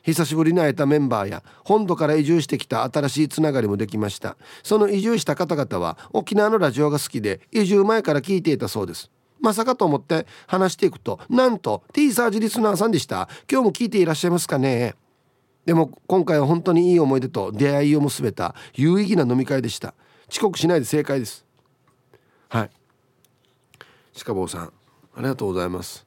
[0.06, 4.38] 久しぶりに会えたメンバーや本土から移住してきた新しいつながりもできました。
[4.64, 9.10] その移住した方々は沖縄のラジオが好きで移住前から聞いていたそうです。
[9.42, 13.28] まさかと思って話していくとなんと T サージリスナーさんでした。
[13.52, 14.96] 今日も聞いていらっしゃいますかね。
[15.66, 19.96] でも今回は本当にいい思い出と出会いを結べた有意義な飲み会でした。
[20.30, 21.46] 遅刻しないで正解です。
[22.50, 22.70] はい。
[24.24, 24.72] 鹿坊さんあ
[25.18, 26.06] りがとうございます。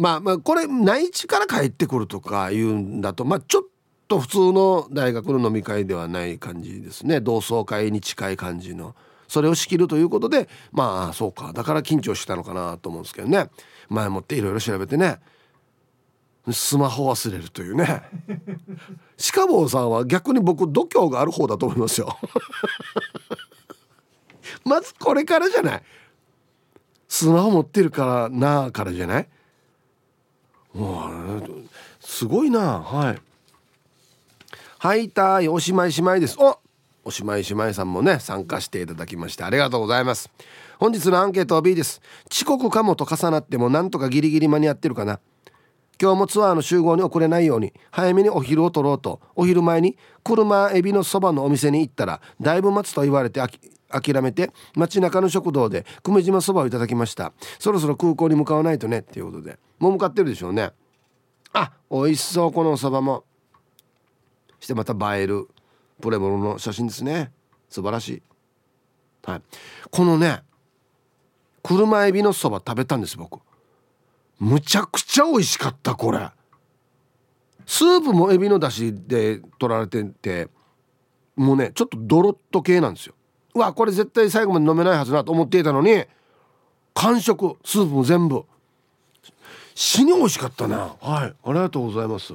[0.00, 3.62] まあまあこれ内地から帰ってくるとか言うんだとまあちょっ
[4.08, 7.20] と普通の大学の飲み会ではない感じですね。
[7.20, 8.96] 同窓会に近い感じの。
[9.28, 11.52] それを仕切るということでまあそうか。
[11.52, 13.50] だから緊張したのかなと思うんですけどね。
[13.90, 15.20] 前もっていろいろ調べてね。
[16.50, 18.02] スマホ忘れるというね。
[19.34, 22.16] 鹿坊さんは逆に僕度胸がある方だと思いますよ。
[24.64, 25.82] まずこれからじゃない。
[27.06, 29.28] スマホ持ってるからなからじゃない。
[32.00, 32.80] すごいな。
[32.80, 33.18] はい。
[34.78, 36.36] はいたいおしまいしまいです。
[36.38, 36.58] お
[37.04, 40.30] おしまいしまいさんもね参加していただきましてありがとうございます。
[40.78, 42.00] 本日のアンケートは B です。
[42.30, 45.20] 遅刻かもと重なってもなんとかギリギリ間に合ってるかな。
[46.00, 53.42] 今日もツアーの集合に遅れないように早めにお昼を取ろうとお昼前に車エビのそばのお店に行ったらだいぶ待つと言われて
[53.90, 57.32] 諦めて街中の食堂で久米島そばをいただきました。
[57.58, 59.58] そろそろ空港に向かわないとねっていうことで。
[59.78, 60.70] もう向かってるでしょうね。
[61.52, 63.24] あ美味しそうこのおそばも。
[64.60, 65.48] してまた映える
[66.00, 67.32] プレモルの写真ですね。
[67.68, 68.22] 素晴らしい、
[69.24, 69.42] はい、
[69.90, 70.42] このね
[71.62, 73.40] 車エビのそば食べたんです僕。
[74.38, 76.30] むちゃくちゃ美味しかったこれ。
[77.66, 80.48] スープもエビの出汁で取られてて
[81.36, 83.14] もうねちょっとドロッと系なんですよ。
[83.54, 86.04] うわこれ絶対最後まで飲めないはずなと思っていたのに
[86.94, 88.44] 完食スープも全部。
[89.74, 90.94] 死に美味しかったな。
[91.00, 91.34] はい。
[91.44, 92.34] ありがとうございます。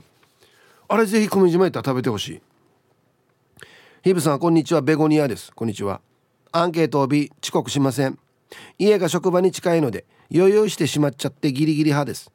[0.87, 2.41] あれぜひ米島行ったら食べてほしい。
[4.03, 4.81] ヒブさんこんにちは。
[4.81, 5.51] ベゴニアです。
[5.53, 6.01] こんにちは。
[6.51, 8.17] アンケートを B 遅刻しません。
[8.79, 12.31] 家が職場に近いので余裕してしまっちゃってギリギリ派です。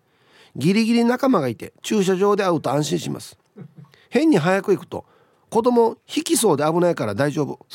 [0.57, 3.39] ギリギリ仲間がいて駐車場で会うと安心します。
[4.09, 5.05] 変に早く行くと
[5.51, 7.59] 子供引きそうで危ないから大丈夫。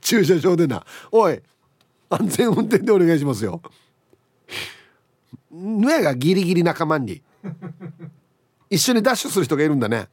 [0.00, 0.84] 駐車場でな。
[1.10, 1.40] おい
[2.10, 3.62] 安全運転でお願いしますよ。
[5.50, 7.22] ぬやがギリギリ仲間に。
[8.70, 10.08] 一緒にダッシュする人がいるんだね。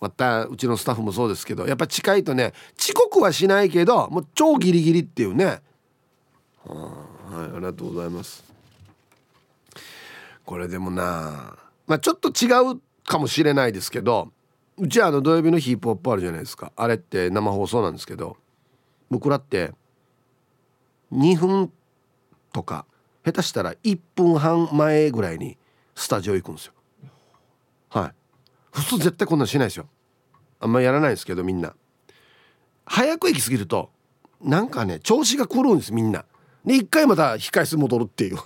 [0.00, 5.44] またうちのスタッフもそうですけどやっぱ近いとね遅刻はしないけどもう超ギリギリっていうね。
[5.44, 5.60] はい
[7.32, 8.49] ありがとうございます。
[10.50, 11.56] これでもな。
[11.86, 14.32] まあちょっと違うかもしれないですけど
[14.78, 16.72] うちはあの土曜日のヒープホップあるじゃないですか。
[16.74, 18.36] あれって生放送なんですけど
[19.10, 19.70] 僕らって
[21.12, 21.70] 2分
[22.52, 22.84] とか
[23.24, 25.56] 下手したら1分半前ぐらいに
[25.94, 26.72] スタジオ行くんですよ。
[27.90, 28.12] はい。
[28.72, 29.86] 普通絶対こんなんしないですよ。
[30.58, 31.76] あんまやらないですけどみんな。
[32.86, 33.90] 早く行き過ぎると
[34.42, 36.24] なんかね調子が狂うんですみんな。
[36.64, 38.38] で一回また控室戻るっていう。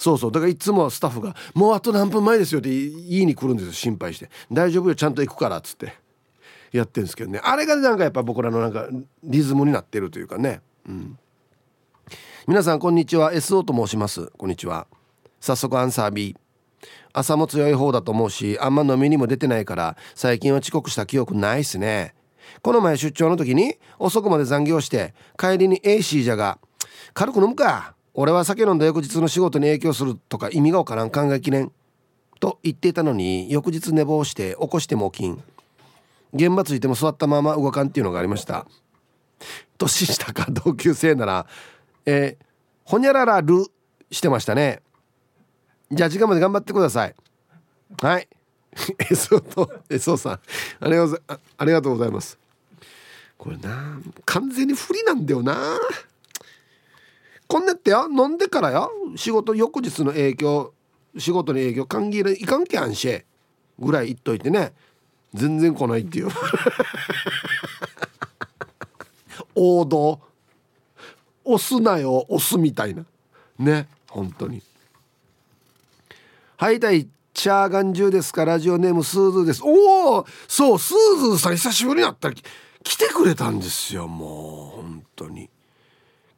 [0.00, 0.32] そうそう。
[0.32, 5.92] だからいつもスタッフが「もうあと何分前ですよ」って言いに来るんですよ心配して「大丈夫よちゃんと行くから」っつって。
[6.72, 7.40] やってるんですけどね。
[7.42, 8.88] あれがなんかやっぱ僕らのなんか
[9.24, 10.60] リズムになってるというかね。
[10.88, 11.18] うん。
[12.46, 13.32] 皆さんこんにちは。
[13.32, 14.30] SO と申します。
[14.38, 14.86] こんにちは。
[15.40, 16.36] 早速アンサー B
[17.12, 22.14] 朝も強い方だと思うしあんま飲みにも出てないから最近は遅刻した記憶ないっすね。
[22.62, 26.58] この前出張の時に遅くまで残業して帰りに AC じゃが
[27.14, 27.94] 軽く飲むか。
[28.14, 31.10] 俺は酒飲んだ翌日の仕事に影響するとか意味がわからん。
[31.10, 31.72] 考えきれん。
[32.40, 35.42] と言っていたのに翌日寝坊して起こしても起きん。
[36.32, 38.66] 現場ついても座ったまま動かんっていうのがありました。
[39.78, 41.46] 年下か同級生なら
[42.06, 42.44] えー、
[42.84, 43.66] ほにゃららる
[44.10, 44.82] してましたね。
[45.92, 47.14] じゃあ時間まで頑張ってください。
[48.00, 48.28] はい。
[49.10, 50.40] えそうとえそうさん。
[50.80, 51.22] ありがとう
[51.58, 52.38] ありがとうございます。
[53.36, 55.78] これな完全に不利なんだよな。
[57.50, 60.72] こんなってよ飲んでからよ仕事翌日の影響
[61.18, 63.24] 仕事に影響関係いかんけあんし。
[63.76, 64.72] ぐらい言っといてね。
[65.34, 66.28] 全然来ないっていう。
[69.56, 70.20] 王道。
[71.44, 72.24] 押すなよ。
[72.28, 73.04] 押すみたいな。
[73.58, 73.88] ね。
[74.08, 74.62] 本当に。
[76.56, 78.44] はいたいちゃーがんじゅうですか？
[78.44, 79.62] ラジオネームスーズーです。
[79.64, 82.34] おおそうスーズーさん久しぶりに会ったら
[82.84, 84.06] 来てくれたんですよ。
[84.06, 85.50] もう本当に。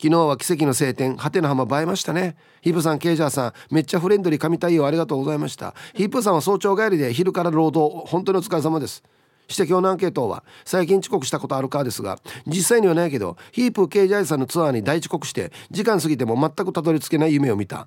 [0.03, 1.17] 昨日は奇跡の晴天。
[1.17, 2.35] はての浜映えましたね。
[2.61, 5.77] ヒープさんケイジャーさんめっちゃフレンドリー神対応ありがとうございました。
[5.95, 9.05] ヒープさんは早朝帰りで昼から労働本当にお疲れ様です。
[9.47, 17.87] して今日のアンケートは最近遅刻したことあるかですが実際にはないけどヒープケイジャーさんのツアーに大遅刻して時間過ぎても全くたどり着けない夢を見た。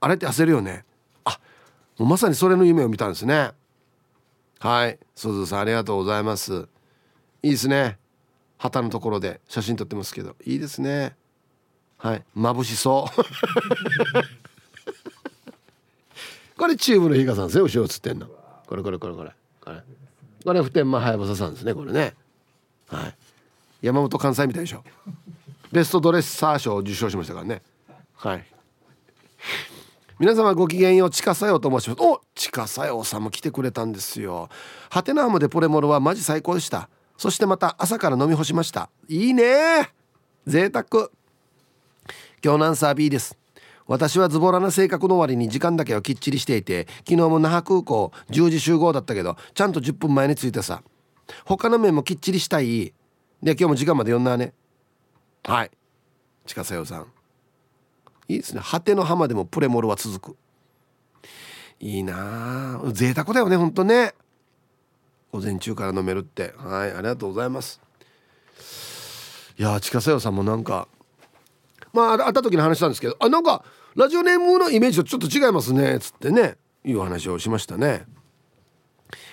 [0.00, 0.84] あれって焦るよね。
[1.24, 1.38] あ
[1.96, 3.52] もうまさにそれの夢を見たんですね。
[4.58, 4.98] はい。
[5.14, 6.66] すずさんありがとうございます。
[7.44, 7.98] いいですね。
[8.58, 10.34] 旗のところで写真撮ってますけど。
[10.44, 11.21] いいですね。
[12.02, 12.22] はい。
[12.36, 13.12] 眩しそう。
[16.58, 18.26] これチューブの日傘さんですよ後ろ映ってんの。
[18.66, 19.30] これこれこれこれ。
[19.60, 19.80] これ
[20.44, 22.16] これ普天間はやぶささんですねこれね。
[22.88, 23.14] はい。
[23.82, 24.82] 山本関西みたいでしょ。
[25.70, 27.62] ベストドレッサー賞を受賞しましたからね。
[28.16, 28.44] はい。
[30.18, 32.02] 皆様ごきげんようちかさよと申します。
[32.02, 34.48] おちかさよさんも来てくれたんですよ。
[34.90, 36.88] ハテナームでポレモロはマジ最高でした。
[37.16, 38.90] そしてまた朝から飲み干しました。
[39.08, 39.92] いいね
[40.48, 41.10] 贅沢。
[42.44, 43.38] 今日のアンサー B です。
[43.86, 50.82] 私はズボラな性格の割に時間だけはきっちりしていて昨日も那覇空港10時集合だったけどちゃんと10分前に着いてさ。
[51.44, 52.92] 他の面もきっちりしたい。
[53.42, 54.54] で今日も時間まで読んだね。
[55.44, 55.70] はい。
[56.44, 57.06] 近さよさん。
[58.26, 58.62] いいですね。
[58.64, 60.36] 果ての浜でもプレモルは続く。
[61.78, 62.92] いいなあ。
[62.92, 64.14] 贅沢だよねほんとね。
[65.30, 66.54] 午前中から飲めるって。
[66.56, 67.80] はいありがとうございます。
[69.58, 70.88] いや近さよさんもなんか
[71.92, 73.64] まあ会った時に話したんですけどあなんか
[73.94, 78.06] ラジオネームのイメージとちょっと違いますねつってねいう話をしましたね。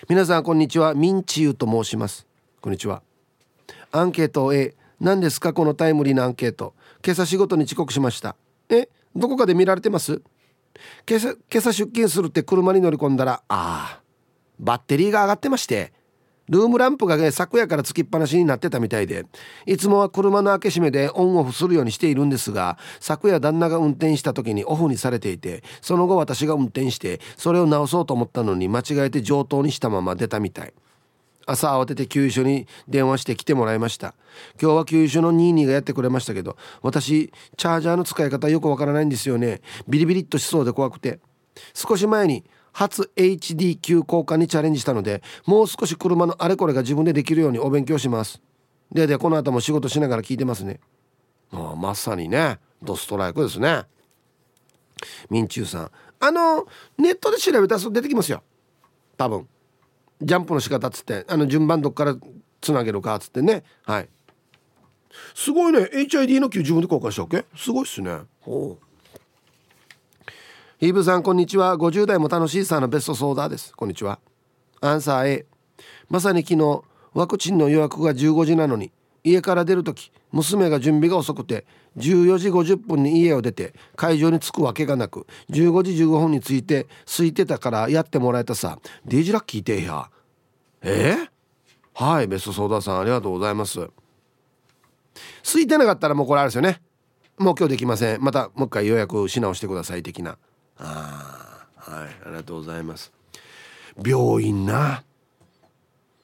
[0.08, 0.94] 皆さんこんにちは。
[0.94, 2.28] ミンチユと申します。
[2.62, 3.02] こんにちは。
[3.92, 5.54] アンケート A 何ですか？
[5.54, 6.76] このタイムリーなアンケート。
[7.04, 8.36] 今朝仕事に遅刻しました。
[8.70, 8.90] え？
[9.16, 10.22] どこかで見られてます？
[11.08, 14.02] 今朝今朝出勤するって車に乗り込んだらああ
[14.60, 15.94] バッテリーが上がってまして。
[16.50, 19.26] ルームランプがね昨夜からつきっぱなしになってたみたいで
[19.68, 30.74] いつもは車の開け閉めでオンオフするようにしているんですが昨夜旦那が運転した時にオフにされていてその後私が運転してそれを直そうと思ったのに間違えて上等にしたまま出たみたい。
[31.46, 34.14] 朝慌てて給油所に電話して来てもらいました。
[34.62, 39.62] 今日は給油所の22がやってくれましたけど私チャージャーの使い方よくわからないんですよね。
[39.88, 41.20] ビリビリっとしそうで怖くて。
[41.74, 48.42] 少し前に初 HD 級交換にチャレンジしたのでもう少し車のあれこれが自分でできるようにお勉強します。
[48.92, 50.80] ででこの後も仕事しながら聞いてますね。
[51.52, 52.60] あまさにね。
[52.82, 53.84] ドストライクですね。
[55.30, 55.92] ミンチューさん。
[56.20, 56.66] あの
[56.98, 58.44] ネットで調べたら出てきますよ。
[59.18, 59.48] 多分。
[60.22, 62.16] ジャンプの仕方っつってあの順番どっから
[62.62, 63.64] つなげるかっつってね。
[63.84, 64.10] はい。
[65.34, 65.80] すごいね。
[65.94, 67.46] HID の Q 自分で公開したわけ？
[67.56, 68.20] すごいっすね。
[68.42, 68.89] ほう。
[70.80, 71.76] ヒーブさんこんにちは。
[71.76, 73.76] 50代も楽しいさのベストソーダです。
[73.76, 74.18] こんにちは。
[74.80, 75.46] アンサー A
[76.08, 78.94] まさに昨日ワクチンの予約が15時なのに
[79.26, 81.66] 家から出る時娘が準備が遅くて
[81.98, 88.80] 14時50分に家を出て会場に着くわけがなく15時15分に着いて空いてたからやってもらえたさ。
[89.04, 90.10] デイジラッキーてや。
[90.82, 91.18] え？
[91.94, 93.90] ー、はいベストソーダさんありがとうございます。
[95.44, 96.80] 空いてなかったらもうこれあれですよね。
[97.38, 98.24] もう今日できません。
[98.24, 100.38] またもう一回予約し直してください的な。
[100.80, 103.12] あはいありがとうございます。
[104.04, 105.04] 病院な。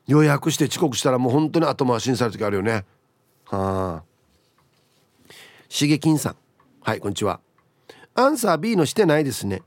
[0.07, 2.85] 予約して遅刻したらもう本当に後回しにされる時あるよね。
[3.45, 4.03] はあ
[5.67, 6.35] しげきんさん。
[6.81, 7.39] はいこんにちは。
[8.13, 9.61] アンサー B のしてないですね。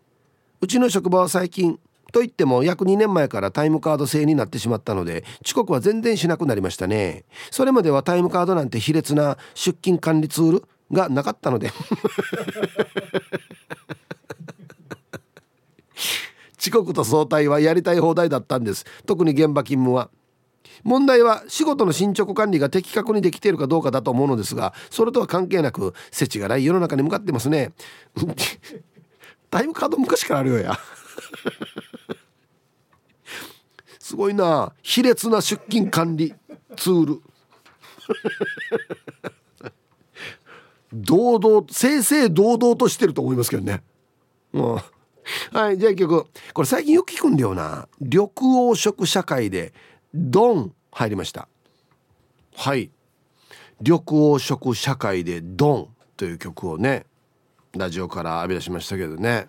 [0.61, 1.79] うちの職場は最近
[2.13, 7.25] と言っても約2年前からタイムカード制になってしまったので遅刻は全然しなくなりましたね。
[7.51, 11.71] それまではタイムカードなんて卑劣な出勤管理ツールがなかったので。
[16.59, 18.85] 遅刻と早退はやりたい放題だったんです。
[19.07, 20.11] 特に現場勤務は。
[20.85, 27.73] 問題は仕事の進捗管理が的確にできているかどうかだと思うのですがそれとは関係なく世知がない世の中に向かってますね。
[29.51, 30.79] タイムカード昔からあるよや。
[33.99, 34.73] すごいな。
[34.83, 36.35] 卑劣な出勤管理
[36.77, 37.23] ツール。
[40.93, 43.83] 堂々正々堂々としてると思いますけどね。
[44.53, 44.81] うん。
[45.53, 46.27] はいじゃあ一曲。
[46.55, 47.89] これ最近よく聞くんだよな。
[48.01, 49.73] 緑黄色社会で
[50.15, 51.49] ドン入りました。
[52.55, 52.91] はい。
[53.81, 57.07] 緑黄色社会でドンという曲をね
[57.77, 59.49] ラジオから浴び出しましたけどね。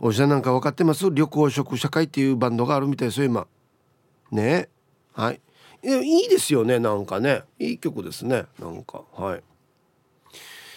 [0.00, 1.04] おじさんなんか分かってます？
[1.06, 3.46] 緑黄色社会っていうバンドがあるみたいですよ今。
[4.30, 4.68] ね。
[5.12, 5.40] はい。
[5.82, 7.42] いいですよねなんかね。
[7.58, 9.02] いい曲ですねなんか。
[9.14, 9.42] はい。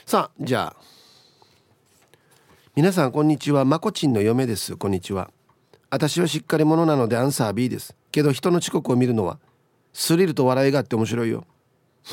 [0.05, 0.96] さあじゃあ。
[2.77, 3.65] 皆さんこんにちは。
[3.65, 4.77] まこちんの嫁です。
[4.77, 5.31] こんにちは。
[5.89, 7.95] 私はしっかり者なのでアンサー B です。
[8.11, 9.39] けど人の遅刻を見るのは
[9.93, 11.43] スリルと笑いがあって面白いよ。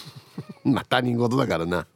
[0.65, 1.87] まあ他人事だからな。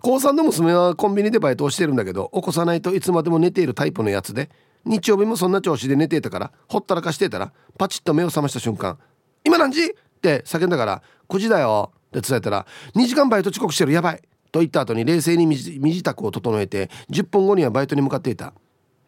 [0.00, 4.50] 高3の娘はコンビニでバイトをしてるんだけど起こさないといつまでも寝ているタイプのやつで
[4.84, 8.98] 日曜日もそんな調子で寝ていたからほったらかしてたらパチッと目を覚ました瞬間
[9.46, 12.66] 「今何時?」って叫んだから「9時だよ」って伝えたら
[12.96, 13.92] 「2時間バイト遅刻してる。
[13.92, 18.52] やばい」と言った後に冷静に身支度を整えて10分後にはバイトに向かっていた。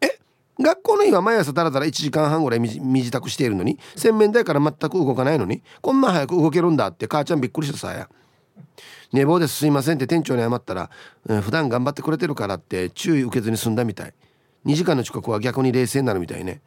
[0.01, 0.19] え？
[0.59, 8.09] 学校の日は毎朝だらだら1時間半ぐらい身支度しているのに洗面台から全く動かないのにこんな早く動けるんだって母ちゃんびっくりしたさや。
[9.13, 10.89] 寝坊ですすいませんって店長に謝ったら、
[11.27, 14.13] うん、普段頑張ってくれてるからって注意受けずに済んだみたい。
[14.65, 16.61] 2時間の遅刻は逆に冷静になるみたいね。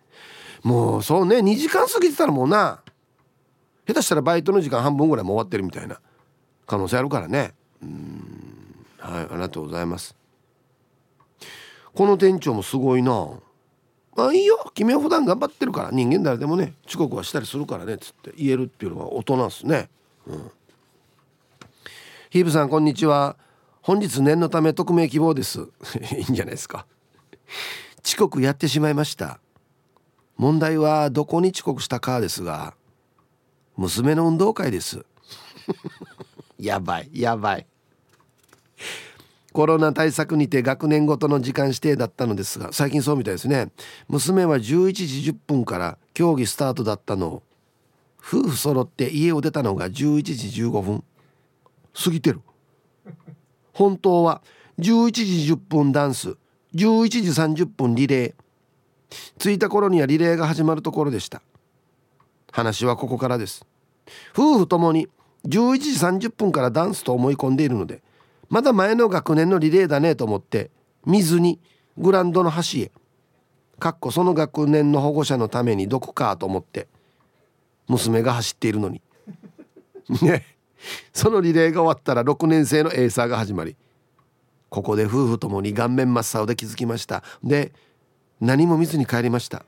[0.62, 2.80] もうそうね2時間過ぎてたらもうな。
[3.86, 6.00] 下手したらバイトの時間半分ぐらいも終わってるみたいな
[6.66, 7.54] 可能性あるからね。
[7.82, 8.27] うん
[9.08, 10.14] はいありがとうございます。
[11.94, 13.28] この店長もすごいな。
[14.14, 14.70] まあいいよ。
[14.74, 15.90] 君は普段頑張ってるから。
[15.90, 19.88] 人間誰でもね遅刻はしたりするからねっつって言えるっていうのは大人っすね。
[20.26, 20.50] うん。
[22.30, 23.36] ヒーブさんこんにちは。
[23.80, 25.60] 本日念のため匿名希望です。
[26.12, 26.86] いいんじゃないですか。
[28.04, 29.40] 遅刻やってしまいました。
[30.36, 32.74] 問題はどこに遅刻したかですが
[33.76, 35.06] 娘の運動会です。
[36.58, 37.66] やばいやばい。
[39.52, 43.70] コロナ対策にて学年ごとの時間指定だったのですが最近そうみたいですね。
[44.08, 47.42] 娘は11時10分から競技スタートだったのを
[48.20, 51.04] 夫婦揃って家を出たのが11時15分。
[51.94, 52.40] 過ぎてる。
[53.72, 54.42] 本当は
[54.78, 56.36] 11時10分ダンス
[56.74, 58.34] 11時30分リレー。
[59.38, 61.40] 着いた頃にはリレーが始まるところでした。
[62.52, 63.66] 話はここからです。
[64.32, 65.08] 夫婦ともに
[65.46, 65.78] 11
[66.20, 68.02] 時30分からダンスと思い込んでいるので
[68.48, 70.70] まだ前の学年のリレーだねと思って
[71.04, 71.60] 見ずに
[71.96, 72.92] グランドの端へ
[73.78, 76.88] かっこその学年の保護者のためにどこかと思って
[77.86, 79.00] 娘が走っているのに。
[80.22, 80.44] ね。
[81.12, 83.76] そのリレーが終わったら6年生のエーサーが始まり
[84.68, 87.22] ここで夫婦ともに顔面真っ青で気づきました。
[87.42, 87.72] で
[88.40, 89.64] 何も見ずに帰りました。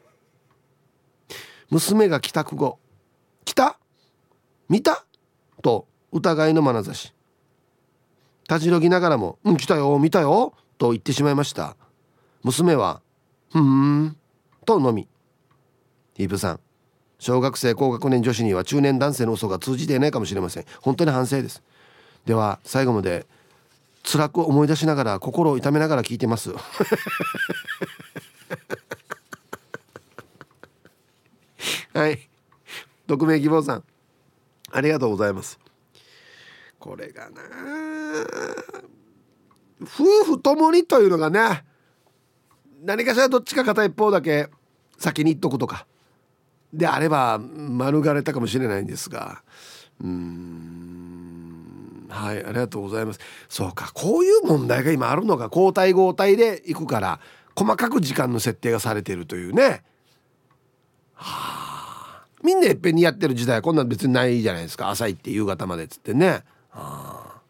[1.71, 2.79] 娘が帰宅後
[3.45, 3.79] 「来た？
[4.69, 5.05] 見た?」
[5.63, 7.13] と疑いの眼差し。
[8.51, 11.77] たじろぎながらも「うん来たよ見たよ」と言ってしまいました。
[12.43, 13.01] 娘は
[13.53, 14.17] 「ふーん」
[14.67, 15.07] とのみ
[16.19, 16.61] イブさん
[17.21, 20.65] 小学生高学年女子には中年男性の嘘が通じていないかもしれません。
[20.81, 21.63] 本当に反省です。
[22.27, 23.25] では最後まで
[24.03, 26.53] 辛く思い出しながら心を痛めながら聞いてます。
[31.95, 32.29] はい。
[33.07, 33.85] 匿名希望さん
[34.73, 35.61] ありがとうございます。
[36.81, 37.43] これがな。
[39.83, 41.65] 夫婦ともにというのがね
[42.83, 44.49] 何かしらどっちか片一方だけ
[44.99, 45.87] 先に言っとくとか。
[46.73, 49.43] であれば免れたかもしれないんですが。
[50.03, 52.07] うん。
[52.09, 53.21] はいありがとうございます。
[53.49, 57.21] そうかこういう問題が今あるのが交代交代で行くから
[57.57, 59.83] 細かく時間の設定がされてるというね。
[61.15, 62.27] はあ。
[62.43, 64.89] みんないっぺんにやってる時代はこんなん別にないじゃないですか。
[64.89, 66.43] 朝行って夕方までっつってね。
[66.73, 67.41] あ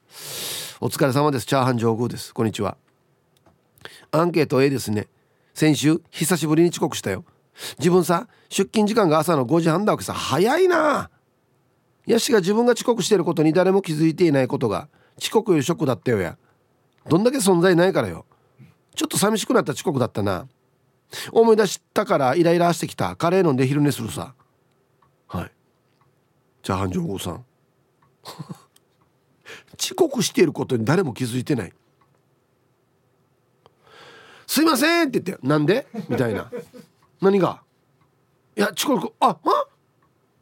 [0.80, 1.46] お疲れ様です。
[1.46, 2.32] チャーハン上空です。
[2.32, 2.76] こんにちは。
[4.12, 5.08] アンケート A ですね。
[5.54, 7.24] 先週久しぶりに遅刻したよ。
[7.78, 10.14] 自分さ出勤時間が朝の5時半だわけさ。
[10.14, 11.10] 早いな。
[12.06, 16.38] ヤシが自分が遅刻してることに誰も気づいていないことが遅刻よりショックだったよや。
[17.08, 18.24] どんだけ存在ないからよ。
[18.94, 20.48] ちょっと寂しくなった遅刻だったな。
[21.32, 23.16] 思い出したからイライラしてきた。
[23.16, 24.34] カレー飲んで昼寝するさ。
[25.26, 25.50] はい。
[26.62, 27.44] チャーハン情報さん。
[29.80, 31.72] 遅刻していることに誰も気づいてない。
[34.46, 35.86] すいませんって言ってなんで？
[36.08, 36.50] みたいな。
[37.20, 37.62] 何が？
[38.56, 39.14] いや遅刻。
[39.20, 39.36] ああ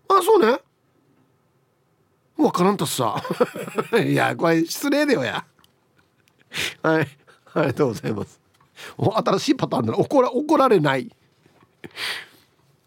[0.09, 0.59] あそうね。
[2.36, 3.22] わからんとさ。
[4.05, 5.45] いやこれ失礼だよや。
[6.82, 7.09] はい。
[7.55, 8.41] ありがとうございます。
[8.97, 9.99] お新しいパターンだな。
[9.99, 11.14] 怒ら怒られない。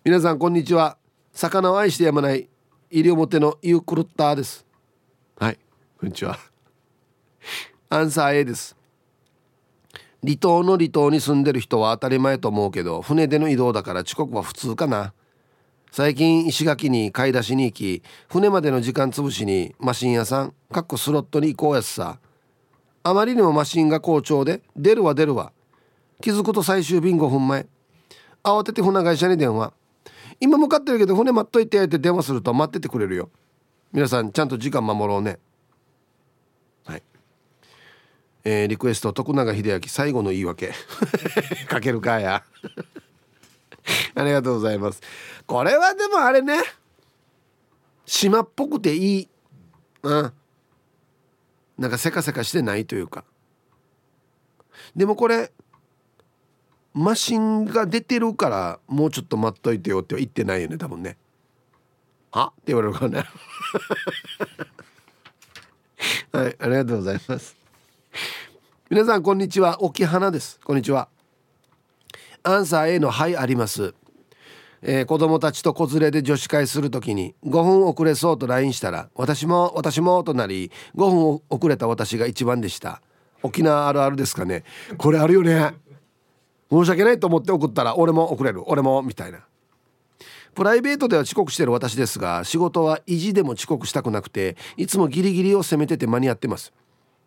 [0.04, 0.98] 皆さんこんにちは。
[1.34, 2.50] 魚を愛してやまない。
[2.90, 4.66] 西表のユークルッターです。
[5.38, 5.60] はい。
[6.02, 6.40] こんにちは。
[7.90, 8.76] アンサー A です。
[10.24, 15.14] 離島の離島に住んでる人は当たり前と思うけど船での移動だから遅刻は普通かな。
[15.92, 22.18] 最近石垣に買い出しに行き船までの時間潰しにマシン屋さんかっこスロットに行こうやつさ。
[23.04, 25.52] あまりにもマシンが好調で出るわ出るわ。
[26.20, 27.68] 気づくと最終便5分前
[28.44, 29.72] 慌てて船会社に電話。
[30.40, 33.30] 今向かってるけど船待っといてって電話すると待っててくれるよ。
[33.94, 35.38] 皆さんちゃんと時間守ろうね。
[38.44, 40.74] えー、リクエスト徳永英明最後の言い訳。
[41.70, 42.44] かけるかや。
[44.16, 45.02] ありがとうございます。
[45.46, 46.62] これはでもあれね。
[48.06, 49.30] 島っぽくていい
[50.04, 50.34] うん
[51.78, 53.24] なんかせかせかしてないというか。
[54.96, 55.52] でもこれ
[56.94, 61.18] マシンが出てるからもうちょっと待っといてよっては言ってないよね多分ね。
[62.32, 62.48] は？
[62.48, 63.24] って言われるからね。
[66.34, 67.61] はいありがとうございます。
[68.90, 69.82] 皆さんこんにちは。
[69.82, 70.60] 沖花です。
[70.64, 71.08] こんにちは。
[72.44, 73.94] アンサー A の「はい」あります。
[74.82, 83.02] えー、子供たちと子連れで女子会する時に5分遅れそうと LINE したら私も私もとなり5分遅れた私が一番でした。
[83.44, 84.64] 沖縄あるあるですかね。
[84.98, 85.74] これあるよね。
[86.72, 88.64] 申し訳ないと思って送ったら俺も遅れる。
[88.70, 89.40] 俺もみたいな。
[90.54, 96.74] プライベートでは遅刻してる私ですが仕事は意地でも遅刻したくなくていつもギリギリを攻めてて間に合ってます。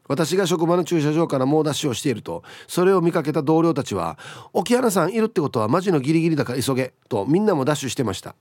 [0.06, 4.18] 私が職場の駐車場から猛ダッシュをしているとそれを見かけた同僚たちは
[4.52, 8.34] 「沖原さんいるってことはマジのギリギリだから急げ」とみんなもダッシュしてました。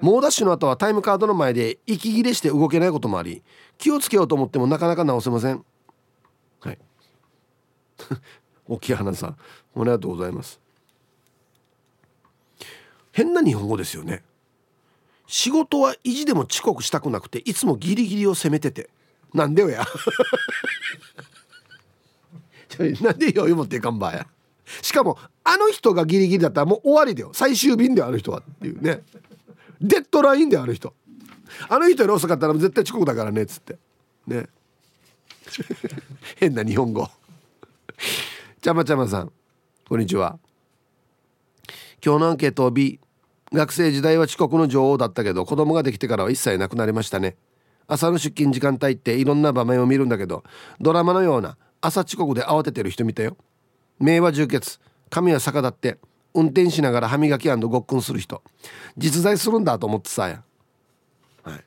[0.00, 3.44] 猛ダッシュの後はタイムカードの前で息切れして動けないこともあり
[3.78, 5.64] 気をつけようと思ってもなかなか直せません。
[6.60, 6.78] はい。
[8.66, 9.36] 沖原さんあ
[9.76, 10.60] りがとうございます。
[13.12, 14.24] 変な日本語ですよね。
[15.26, 18.90] 仕事は意地でも遅刻したくなくていつもギリギリを攻めてて。
[19.34, 19.84] なんでよや。
[23.00, 24.26] なんで余裕持っていかんばや。
[24.80, 27.30] しかもあの人がギリギリだったらもう終わりだよ。
[27.32, 29.02] 最終便である人はっていうね。
[29.80, 30.94] デッドラインである人。
[31.68, 33.78] あの人より遅かったら絶対遅刻だからねっつって。
[34.26, 34.46] ね。
[36.36, 37.08] 変な日本語。
[38.60, 39.32] ちゃまちゃまさん。
[39.88, 40.38] こんにちは。
[42.04, 42.98] 今日のアンケート B
[43.52, 47.36] 学生時代は遅刻の女王だったけど子供ができてからは一切なくなりましたね。
[47.92, 50.44] 朝の出勤時間帯っていろんな場面を見るんだけど
[50.80, 53.36] ドラマのような朝遅刻で慌ててる人見たよ。
[53.98, 54.80] 目は充血。
[55.10, 55.98] 髪は逆立って
[56.32, 58.42] 運転しながら歯磨きごっくんする人。
[58.96, 60.42] 実在するんだと思ってさや。
[61.42, 61.64] はい。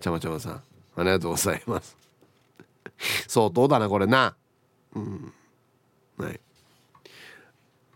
[0.00, 0.52] ちゃまちゃまさん。
[0.54, 0.62] あ
[0.98, 1.96] りがとうございます。
[3.28, 4.34] 相当だなこれな。
[4.96, 5.32] うん。
[6.18, 6.40] はい。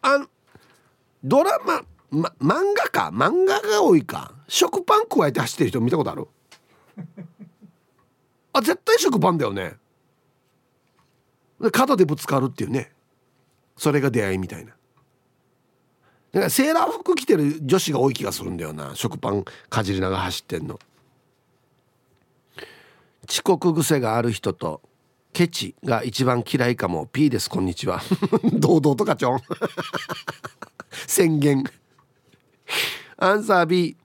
[0.03, 0.29] あ
[1.25, 3.11] ドラマ、ま、漫画か？
[3.13, 4.35] 漫画が多いか？
[4.47, 6.29] 食パン加えて走ってる人見たことある？
[8.57, 9.75] あ絶対食パンだよね。
[11.61, 12.91] で肩でぶつかるっていうね。
[13.77, 14.71] それが出会いみたいな。
[14.71, 18.95] だからセーラー服着てる女子が多い気がするんだよな。
[18.95, 20.79] 食パンかじりながら走ってんの。
[23.29, 24.81] 遅刻癖がある人と
[25.35, 27.07] ケチが一番嫌いかも。
[27.07, 28.01] P ですこんにちは。
[28.55, 29.41] 堂々とかちょん
[31.07, 31.63] 宣言。
[33.19, 33.97] アンサー B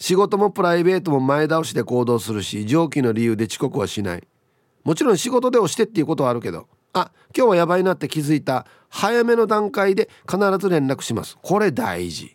[0.00, 4.26] 仕事もプライベートも前倒しで行動するし上記の理由で遅刻はしない。
[4.82, 11.36] もちろん仕事で押してっていうことはあるけどあ今日はやばいなって気づいた早めの段階で必ず連絡します。
[11.42, 12.34] これ大事。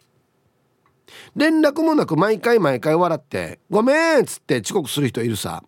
[1.35, 5.63] 連絡もなく毎回毎回笑って「ごめん」っつって遅刻する人いるさ。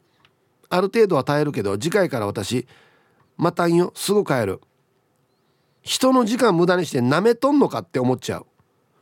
[0.69, 2.67] ある程度は耐えるけど次回から私
[3.37, 4.61] またんよすぐ帰る。
[5.81, 8.45] 人の時間無駄にしてなめとんのかって思っちゃう。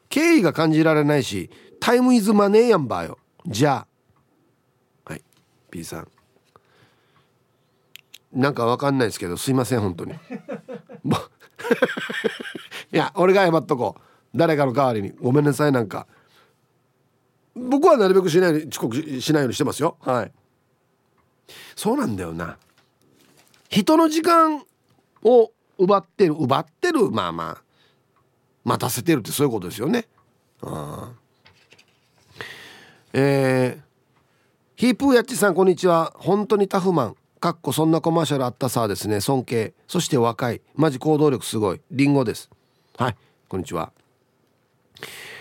[0.08, 3.18] 敬意が感じられないしタイムイズマネーやんばよ。
[3.46, 3.86] じゃ
[5.08, 5.12] あ。
[5.12, 5.24] はい。
[5.72, 6.08] P さん。
[8.34, 10.14] なんかわかんないですけどすいません本当に。
[12.92, 14.02] いや俺が謝っとこう。
[14.38, 15.12] 誰かの代わりに。
[15.22, 16.08] ごめんなさいなんか。
[17.56, 19.98] 僕はなるべくしない遅刻しないようにしてますよ。
[20.02, 20.32] はい。
[21.76, 22.58] そうなんだよな。
[23.70, 24.64] 人の時間
[25.24, 27.62] を奪ってる奪ってるまあまあ。
[28.66, 30.08] 待たせてるってそういうことですよね。
[30.62, 31.14] あ
[33.18, 33.82] えー、
[34.76, 36.12] ヒープーやっちさんこんにちは。
[36.18, 37.16] 本当にタフマン。
[37.40, 39.22] かっこそんなコマーシャルあったさですね。
[39.22, 39.74] 尊敬。
[39.88, 41.80] そして若いマジ行動力すごい。
[41.92, 42.50] リンゴです。
[42.98, 43.16] はい。
[43.48, 43.94] こんにちは。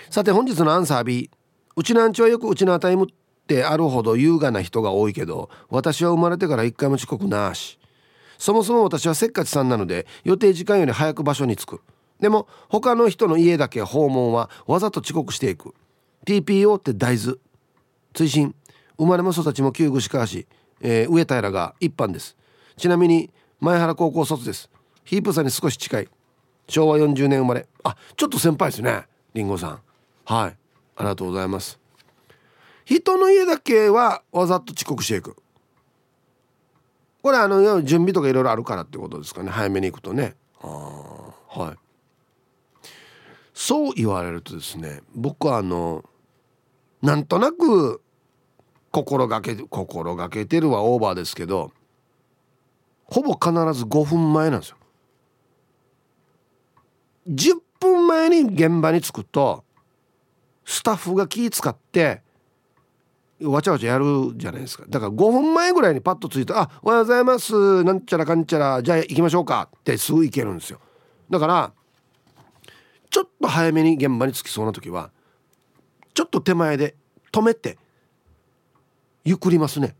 [0.09, 1.29] さて本日のアンサー B
[1.75, 3.15] うちのアンチはよくうちのアタイムっ
[3.49, 7.81] てあるほど優雅な人が多いけど私は生まれてから一回も遅刻なし。
[8.39, 11.81] そもそも私はせっかちさんなので予定時間より早く場所に着く。
[12.21, 15.75] でも他の人の家だけ訪問はわざと遅刻していく。
[16.25, 17.39] TPO って大豆。
[18.15, 18.55] 追伸。
[18.97, 20.47] 生まれも育ちも旧串川市、
[20.81, 22.37] えー、上平が一般です。
[22.77, 24.71] ちなみに前原高校卒です。
[25.05, 26.09] ヒープさんに少し近い。
[26.69, 27.67] 昭和40年生まれ。
[27.83, 29.07] あちょっと先輩ですね。
[29.35, 29.81] りんごさん。
[30.25, 30.57] はい。
[30.97, 31.79] ありがとうございます。
[32.85, 35.37] 人の家だけはわざと遅刻していく。
[37.23, 39.51] これあの準備とかいろいろあるからってことですかね。
[39.51, 40.37] 早めに行くとね。
[40.63, 40.69] あ
[41.49, 41.77] はい。
[43.55, 46.05] そう言われるとですね僕はあの
[47.01, 48.03] なんとなく
[48.95, 51.73] 心がけ心がけてるはオーバーですけど
[53.03, 54.77] ほぼ必ず5分前なんですよ。
[57.29, 59.65] 10分前に現場に着くと
[60.65, 62.23] スタッフが気使って
[63.43, 64.85] わちゃわちゃやるじゃないですか。
[64.89, 67.83] だから5分前ぐらいにパッとついて「あおはようございます。
[67.83, 70.79] なんちゃらかんちゃらじゃあ行きましょうか」ってすぐ行けるんですよ。
[71.31, 71.73] だから
[73.11, 75.11] ちょっと早めに現場に着きそうな時は
[76.15, 76.95] ちょっと手前で
[77.33, 77.77] 止めて
[79.25, 79.97] ゆっくりますね。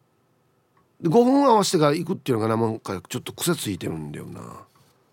[1.03, 4.41] 5分合わせてから行くっていうのがなんかちょっと癖ついてるんだよな。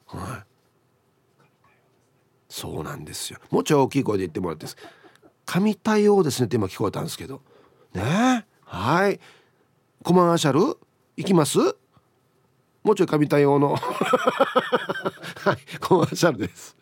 [0.08, 0.44] はい。
[2.50, 3.40] そうなんですよ。
[3.50, 4.68] もうちょい大きい声で言ってもらって
[5.46, 6.46] 神対応ですね。
[6.46, 7.42] って今聞こえたんですけど。
[7.94, 8.46] ね。
[8.66, 9.20] はい。
[10.04, 10.78] コマーシャル？
[11.18, 11.60] いきます？
[12.84, 13.76] もうちょい神対応の。
[13.76, 15.58] はい。
[15.80, 16.76] コマーシャルです。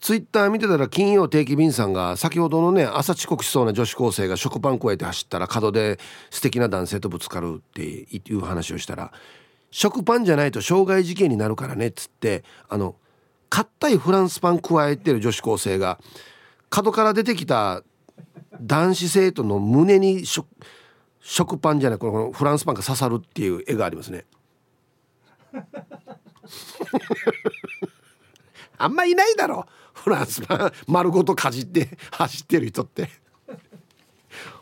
[0.00, 5.98] ツイッター見てたら金曜定期便さんが先ほどのね朝遅刻しそうな女子高生が食パン加えて走ったら角で
[6.30, 9.12] 素敵な男性とぶつかるっていう話をしたら
[9.70, 12.96] 食パンじゃないと傷害事件になるからねっつってあの
[13.48, 15.98] 硬いフランスパン加えてる女子高生が
[16.68, 17.82] 角から出てきた
[18.60, 20.46] 男子生徒の胸に食
[21.58, 21.98] パンじゃない。
[21.98, 24.24] このフランスパンが刺さるっていう絵がありますね。
[28.78, 29.60] あんまいないだろ。
[29.60, 29.66] う
[30.06, 33.10] フランスパン 丸ごとかじって 走ってる人って。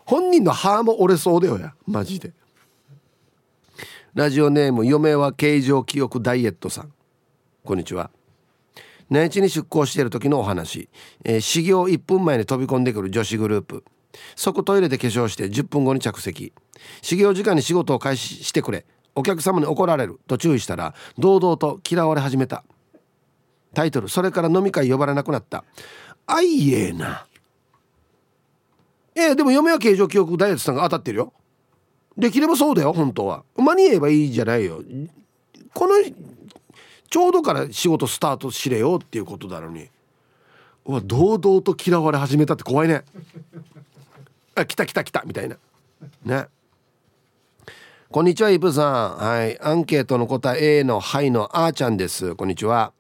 [0.07, 1.75] 本人の歯も折れそうだよや。
[1.87, 2.33] マジで。
[4.15, 6.93] ラジオネーム嫁は形状記憶ダイエットさん。
[7.63, 8.11] こんにちは。
[9.11, 10.89] 内地に出向している時のお話、
[11.25, 13.85] えー、始業1分前に飛び込んでくる女子グループ。
[14.37, 16.55] 即トイレで化粧して10分後に着席。
[17.03, 18.87] 始業時間に仕事を開始してくれ。
[19.15, 22.65] お客様に怒られると注意したら堂々と嫌われ始めた。
[23.75, 25.65] タイトルそれから飲み会呼ばれなくなった。
[26.27, 27.27] あいえな。
[29.15, 31.33] えー、でも嫁は形状記憶ダイエットさんが当たってるよ。
[32.17, 33.45] できればそうだよ本当は。
[33.57, 34.83] 間に言えばいいじゃないよ。
[35.73, 35.95] この
[37.11, 39.89] ちょうどから仕事スタートしれよっていうことだのに。
[40.87, 43.05] うわ堂々と嫌われ始めたって怖いね。
[44.55, 45.57] あ来た来た来たみたいな。
[46.25, 46.47] ね。
[48.11, 49.17] こんにちはイブさん。
[49.17, 49.61] はい。
[49.61, 52.37] アンケートの答え A の「はい」のあーちゃんです。
[52.37, 52.93] こんにちは。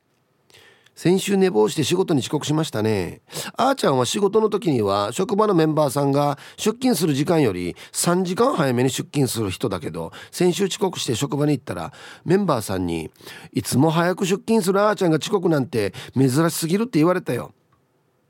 [0.95, 3.21] 先週寝坊して仕事に遅刻しましたね。
[3.57, 11.93] あーちゃんは仕事の時には職場のメンバーさんが出勤する時間より3時間早めに出勤する人だけど先週遅刻して職場に行ったら
[12.25, 13.11] メンバーさんに
[13.53, 17.53] 「いつも早く出勤するあーちゃんが遅刻なんて珍しすぎる」って言われたよ。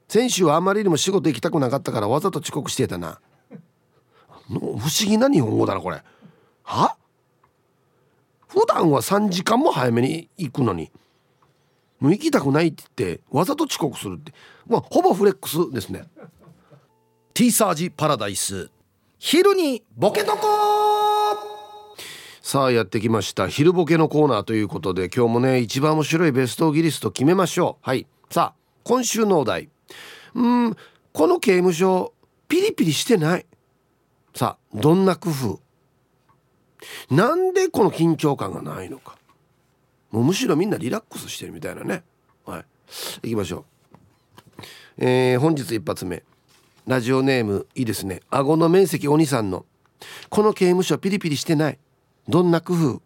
[0.08, 3.20] 先週はあまりにも仕事行きたくなかったからわざと遅刻してたな。
[4.48, 6.02] 不思議な日本語だなこれ。
[6.62, 6.96] は？
[8.46, 10.90] 普段は3時間も早めに行くのに。
[12.04, 14.34] もう行きたくないって言ってわざと遅刻するって。
[14.66, 16.04] まあほぼフレックスですね。
[17.32, 18.70] T サージパラダイス。
[19.18, 20.38] 昼にボケとこ
[22.42, 23.48] さあやってきました。
[23.48, 27.88] 昼ボケのコーナーということで今日もね一番面白いベストギリスト決めましょう。
[27.88, 28.06] はい。
[28.28, 29.70] さあ今週のお題。
[30.34, 30.76] うん
[31.14, 32.12] この刑務所
[32.48, 33.46] ピリピリしてない。
[34.34, 35.58] さあどんな工夫？
[37.10, 39.16] なんでこの緊張感がないのか？
[40.14, 42.04] もうむしろみんなリラックスしてるみたいなね。
[42.46, 42.64] はい。
[43.24, 43.64] 行きましょ
[44.98, 45.04] う。
[45.04, 46.22] えー、本日一発目。
[46.86, 48.20] ラジオネームいいですね。
[48.30, 49.66] 顎の面積お兄さんの。
[50.28, 51.80] この刑務所ピリピリしてない。
[52.28, 53.02] どんな工夫。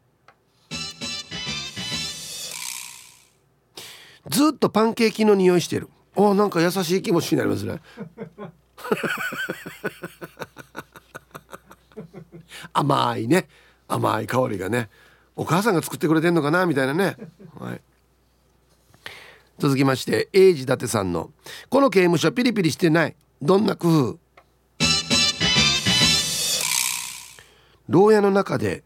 [4.28, 5.88] ずっとパンケーキの匂いしてる。
[6.14, 7.80] おなんか優しい気持ちになりますね。
[12.74, 13.48] 甘いね。
[13.88, 14.90] 甘い香りがね。
[15.38, 17.16] お母さんが作ってくれてんのかなみたいなね、
[17.60, 17.80] はい、
[19.60, 21.30] 続きまして英治伊達さんの
[21.70, 23.14] 「この刑務所ピリピリしてない。
[23.40, 24.18] どんな工夫?」
[27.88, 28.82] 牢屋の中で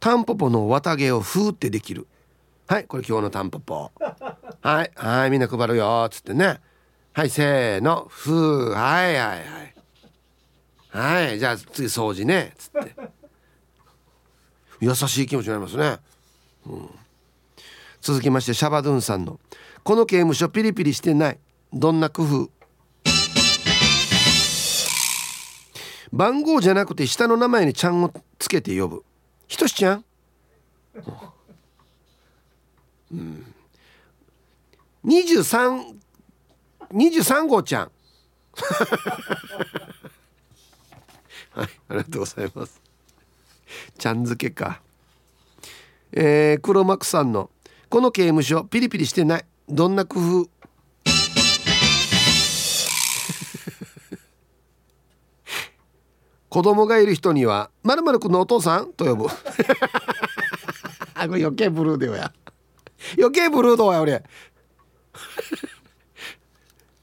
[0.00, 2.08] タンポポの綿毛をふーってできる。
[2.66, 3.92] はいこれ今日のタンポポ。
[4.62, 6.60] はいはいみんな配るよっつってね。
[7.12, 8.08] はいせーの。
[8.10, 9.74] ふーはいはいはい。
[10.88, 13.13] はいじゃあ次掃除ねっつって。
[14.80, 15.98] 優しい気持ちになりますね、
[16.66, 16.90] うん、
[18.00, 19.40] 続きましてシャバドゥンさんの
[19.82, 21.38] 「この刑務所ピリピリしてない。
[21.72, 22.50] どんな工夫」
[26.12, 29.04] 番号じゃなくて下の名前にちゃんをつけて呼ぶ。
[29.48, 30.04] ひとしちゃん、
[33.12, 33.54] うん、
[35.04, 35.96] 23
[36.92, 37.90] 23号ちゃん。
[41.50, 42.83] はいありがとうございます。
[43.98, 44.80] ちゃん付けか。
[46.12, 47.50] えー、黒幕さんの
[47.90, 49.44] 「この刑務所ピリピリしてない。
[49.68, 50.48] どんな工夫?
[56.48, 59.26] 」子供がいる人には「まるまるくんのお父さん?」と呼ぶ。
[61.14, 62.32] あこれ余計ブルーでよや。
[63.18, 64.22] 余計ブルーだわ俺。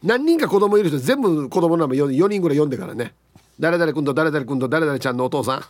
[0.04, 3.14] 何人か子供いる人全部子供の名前 4, 4人ぐらい読んでからね。
[3.60, 5.64] 誰々君と誰々君と誰々ちゃんのお父さん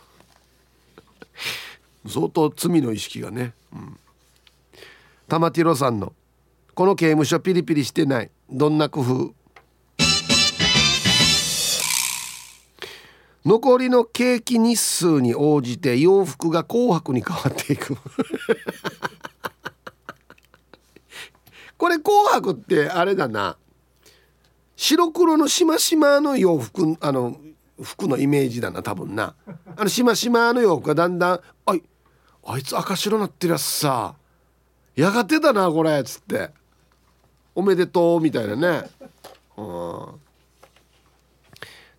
[2.06, 3.98] 相当罪の意識がね、うん、
[5.28, 6.12] 玉ティロさんの
[6.74, 8.30] 「この刑務所ピリピリしてない。
[8.50, 9.34] どんな工夫」
[13.44, 17.96] 残りのケーキ日数に応じて洋服が紅白に変わっていく。
[21.76, 23.56] これ紅白ってあれだな。
[24.76, 27.36] 白黒のしましまの洋服あの
[27.82, 29.34] 服のイメージだな多分な。
[29.76, 31.82] あのしましまの洋服がだんだん「あい
[32.44, 34.14] あいつ赤白なってるやつさ
[34.94, 36.50] やがてだなこれ」っつって
[37.54, 38.90] 「おめでとう」みたいなね、
[39.56, 40.20] うん、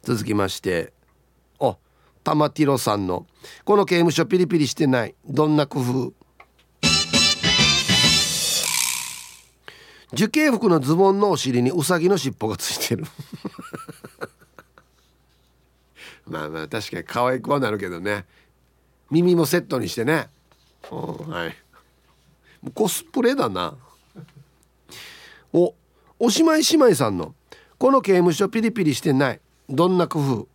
[0.04, 0.94] 続きまして。
[1.60, 1.78] お
[2.24, 3.28] 玉ティロさんの
[3.64, 6.14] 「この刑務所ピリピリしてないどんな工夫」
[10.14, 13.04] 受刑服のズボンのお尻にウサギの尻尾がついてる
[16.26, 18.26] まあまあ確かに可愛くはなるけどね。
[19.12, 20.30] 耳もセットにしてね。
[20.92, 21.56] うんはい。
[22.74, 23.76] コスプレだな。
[25.52, 25.76] お
[26.20, 27.36] おしまい姉妹さんの
[27.78, 29.42] 「この刑務所ピリピリしてない。
[29.70, 30.48] どんな工夫」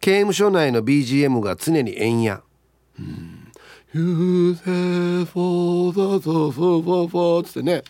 [0.00, 2.42] 刑務所内の BGM が常に円や。
[2.98, 3.52] うん
[3.92, 7.84] 「You say for the for for for」つってね。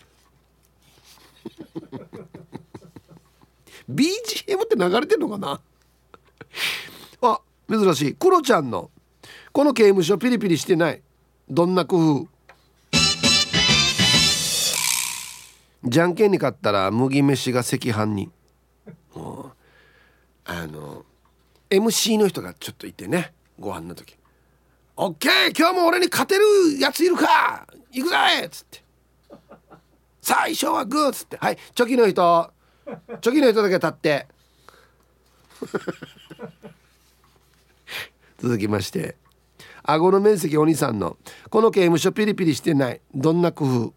[3.95, 5.61] BGM って流れてんのかな？
[7.23, 8.15] あ珍しい。
[8.15, 8.91] クロちゃんの
[9.53, 11.03] 「この刑務所ピリピリしてない。
[11.49, 12.29] どんな工夫」
[15.85, 18.31] じゃんけんに勝ったら麦飯が赤飯に。
[20.45, 21.05] あの
[21.69, 23.33] MC の人がちょっといてね。
[23.59, 24.17] ご飯の時
[24.97, 25.57] 「オッケー！
[25.59, 27.67] 今日も俺に勝てるやついるか！
[27.93, 28.17] 行くぜ!」
[28.47, 28.83] っつって
[30.23, 31.59] 「最初はグー」っつって「はい。
[31.75, 32.53] チョキの人。
[33.21, 34.27] チョキの人だけ立って。
[38.39, 39.17] 続きまして。
[39.83, 41.17] 顎の面積お兄さんの。
[41.51, 43.01] この刑務所ピリピリしてない。
[43.15, 43.95] どんな工夫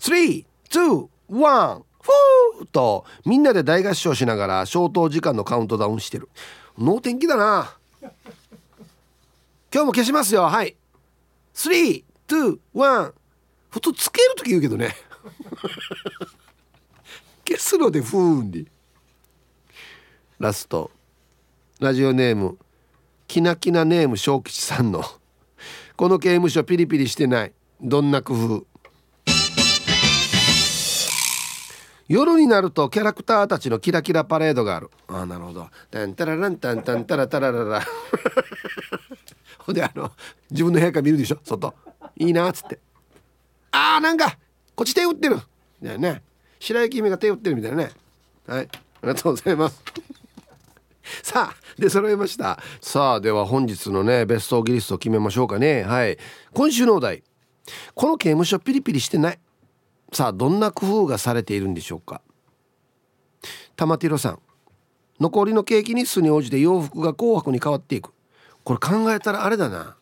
[0.00, 6.28] ？321フーとみんなで大合唱しながら消灯時間のカウントダウンしてる。
[6.78, 7.76] 能天気だな。
[9.72, 10.42] 今日も消しますよ。
[10.42, 10.76] はい。
[11.54, 13.12] 321
[13.70, 14.94] 普通つける時言うけどね
[17.46, 18.66] 消すので不運に。
[20.38, 20.90] ラスト。
[21.80, 22.58] ラジオネーム。
[23.26, 25.02] きなきなネーム小吉さんの。
[25.96, 27.52] この刑務所ピリピリしてない。
[27.80, 28.66] どんな工夫。
[32.08, 34.90] 夜になるとキャラクターたちのキラキラパレードがある。
[35.06, 35.68] ああなるほど。
[35.90, 37.82] タンタラランタンタンタラタラララ。
[39.58, 40.10] ほんであの
[40.50, 41.38] 自分の部屋から見るでしょ？
[41.44, 41.72] 外。
[42.16, 42.80] いいなっつって。
[43.70, 44.36] あーなんか
[44.80, 45.36] こっち手打ってる。
[45.82, 46.22] みたいなね。
[46.58, 47.90] 白雪姫が手打ってるみたいなね。
[48.46, 48.62] はい。
[48.62, 48.66] あ
[49.02, 49.82] りがとうございます。
[51.22, 52.58] さあで揃いました。
[52.80, 55.82] さあでは本日のねベストギリストを決めましょうかね。
[55.82, 56.16] はい。
[56.54, 57.22] 今週のお題。
[57.94, 59.38] この刑務所ピリピリしてない。
[60.14, 62.22] さあどんな工夫がされているんでしょうか。
[63.76, 64.38] 玉ティロさん。
[65.20, 68.14] 残りのケーキ日数に応じて洋服が紅白に変わっていく。
[68.64, 69.98] これ考えたらあれだな。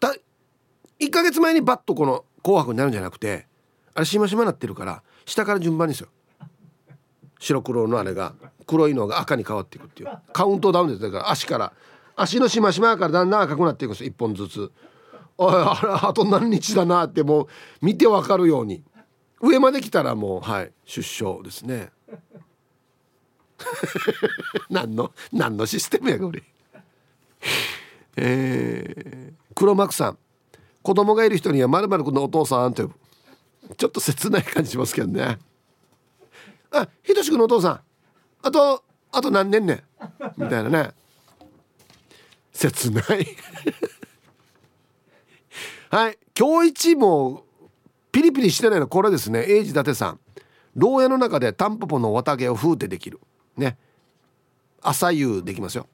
[0.00, 0.14] だ
[1.00, 3.46] 1ヶ月前にバッとこの紅白になるんじゃなくて
[3.94, 6.08] あれしましまなってるから下から順番にですよ。
[7.38, 8.34] 白黒のあれが
[8.66, 10.10] 黒いのが赤に変わっていくっていう。
[10.32, 11.72] カウントダウンですだから足から。
[12.14, 14.70] 足のしましまからだんだん赤くなっていくんです1本ずつ。
[15.38, 17.46] おいあれあと何日だなってもう
[17.80, 18.82] 見てわかるように。
[19.40, 21.90] 上まで来たらもうはい出生ですね。
[24.70, 26.42] 何の何のシステムやこれ。
[28.16, 30.18] えー、黒幕さん。
[30.82, 32.94] 子供がいる人にはまるくんのお父さんと呼
[33.68, 35.38] ぶちょっと切ない感じしますけどね。
[36.72, 37.80] あひとしくんのお父さん。
[38.42, 39.84] あとあと何年ね？
[40.36, 40.90] みたいなね。
[42.52, 43.04] 切ない。
[45.90, 46.18] はい。
[46.38, 47.44] 今日一も
[48.10, 49.44] ピリピリしてないのこれですね。
[49.48, 50.20] 英治伊達さん。
[50.74, 53.20] 牢屋の中でタンポポの綿毛を封ってできる。
[53.56, 53.78] ね。
[54.80, 55.86] 朝夕できますよ。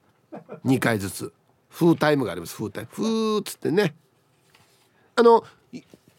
[0.65, 1.33] 2回ずつ。
[1.69, 2.57] フータイムがあります。
[2.57, 2.91] フータイム。
[2.91, 3.95] フーっつってね。
[5.19, 5.43] あの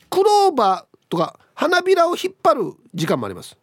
[0.09, 3.57] クローバーとか花びらを引っ張る時間もあります。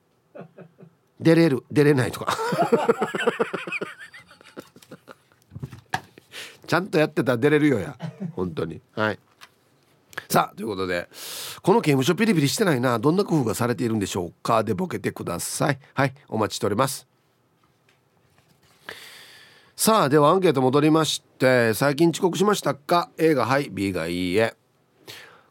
[1.20, 2.34] 出れる出れないとか。
[6.66, 7.99] ちゃんとやってたら出れるよや
[8.34, 8.80] 本当に。
[8.95, 9.18] はい。
[10.30, 11.09] さあということで
[11.62, 14.64] この刑務所ピリピリしてないなどんな工夫がされているんでしょうか？
[14.64, 15.78] でボケてください。
[15.93, 17.07] はいお待ちしております。
[19.76, 24.57] さあではアンケート戻りまして最近遅刻しましたか？A がはい B がいいえ。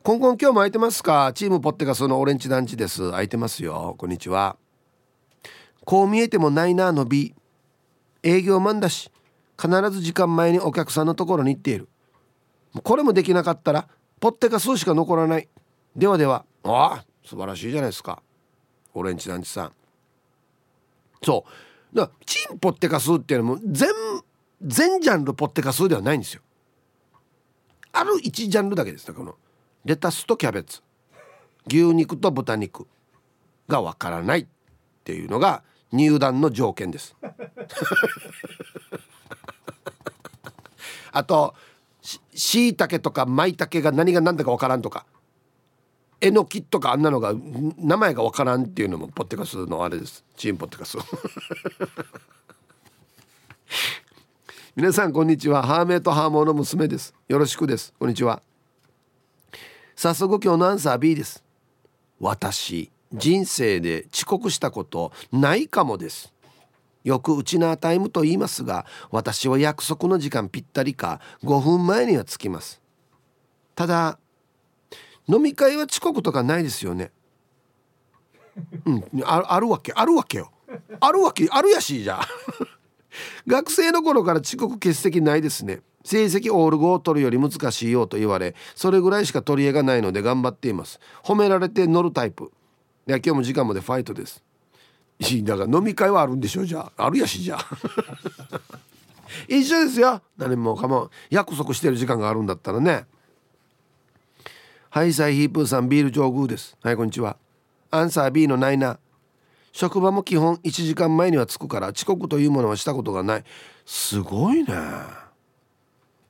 [0.06, 1.32] コンコン今日も空いてますか？
[1.34, 3.10] チームポッテガスのオレンジ団地です。
[3.10, 3.96] 空いてますよ。
[3.98, 4.56] こんにちは。
[5.84, 7.34] こう見えてもないなの B
[8.22, 9.10] 営業マンだし
[9.60, 11.90] 必ず時間前にお客さんのところに行っている。
[12.84, 13.88] これもできなかったら
[14.20, 15.50] ポッテガスしか残らない。
[15.96, 16.46] ではでは。
[16.62, 18.22] ああ素晴らしいじゃないですか。
[18.94, 19.72] オレンジ団地さん。
[21.24, 21.46] そ
[21.92, 21.98] う。
[21.98, 23.90] だチンポッテカスっていうのも全
[24.62, 26.44] 全ジャンルポッテカスではないんですよ。
[27.92, 29.34] ある一ジャンルだけですねこの。
[29.86, 30.82] レタスとキャベツ。
[31.68, 32.88] 牛肉と豚肉。
[33.68, 34.40] がわからない。
[34.42, 34.48] っ
[35.04, 35.62] ていうのが
[35.92, 37.16] 入団の条件です。
[41.12, 41.54] あと
[42.02, 45.06] しいたけとかまいたけが何が何だかわからんとか。
[46.20, 47.36] えのきとかあんなのが
[47.78, 50.26] 名前がわからんっていうのもポッテカスのあれです。
[50.36, 50.98] チームポッテカス
[54.76, 55.62] 皆さんこんにちは。
[55.62, 57.14] ハーメイとハーモンの娘です。
[57.28, 57.94] よろしくです。
[58.00, 58.42] こんにちは。
[59.96, 61.44] 早速今日のアンサー B です。
[62.20, 66.34] 私人生で遅刻したことないかもです。
[67.06, 72.82] よくウチナータイムと言いますが私は約束の時間ぴったりか5分前には着きます。
[73.74, 74.20] ただ
[75.28, 77.12] 飲み会は遅刻とかないですよね。
[78.86, 80.52] うんああるわけあるわけよ。
[81.00, 82.28] あるわけあるやしじゃあ。
[83.48, 85.82] 学生の頃から遅刻欠席ないですね。
[86.04, 91.00] 成績オール5を取るより難しいよと言われそれぐらいしか取り柄がないので頑張っています。
[91.24, 92.52] 褒められて乗るタイプ。
[93.08, 94.44] いや今日も時間までファイトです。
[95.44, 97.66] だから飲み会はあるんでしょじゃああるやしじゃあ。
[99.50, 100.22] 一緒ですよ。
[100.38, 101.10] 何もかも。
[101.30, 103.06] 約束してる時間があるんだったらね。
[104.90, 106.78] はいサイヒープーさんビール上宮です。
[106.82, 107.38] はいこんにちは。
[107.92, 109.00] アンサー B のないな
[109.76, 113.44] 職場も基本1時間前には着くから遅刻というものはしたことがない。
[113.86, 114.74] すごいね。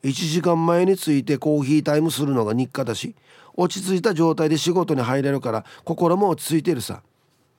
[0.02, 3.14] 1時間前に着いてコーヒータイムするのが日課だし
[3.54, 7.04] 落ち着いた状態で仕事に入れるから心も落ち着いてるさ。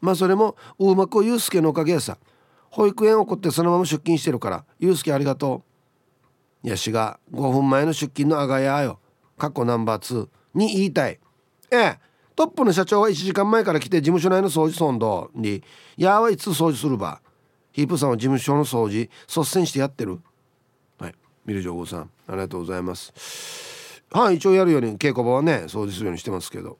[0.00, 2.18] まあそれもうまくゆうすけのおかげやさ。
[2.68, 5.62] 保育園送ってそのまま出勤してるからゆうすけありがと
[6.64, 6.68] う。
[6.68, 8.98] やしが5分前の出勤のあがやよ。
[9.38, 11.20] 過去ナンバー2に言いたい。
[11.70, 12.05] ええ。
[12.36, 15.64] トップの社長は1時間前から来て事務所内の掃除ソンドに
[15.96, 17.22] 「やはいつ掃除するば」
[17.72, 20.20] ヒープさんは事務所の掃除率先してやってる。
[20.98, 21.14] はい。
[21.44, 24.02] ミルジョーゴさんありがとうございます。
[24.10, 26.78] はい一応やるように稽古場はね掃除するようにしてますけど。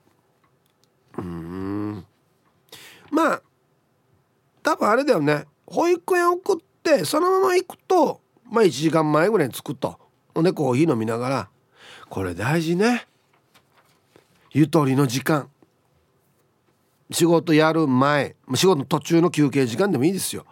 [1.18, 2.04] うん。
[3.10, 3.42] まあ
[4.62, 5.46] 多分あれだよね。
[5.66, 9.98] 保育園送ってそのまま行くとまあ1時間前ぐらいに着くと。
[10.34, 11.48] ほんでコーヒー飲みながら。
[12.10, 13.06] これ大事ね。
[14.56, 15.50] ゆとりの時間。
[17.10, 20.46] 仕事やる前仕事の途中の休憩時間でもいいですよ。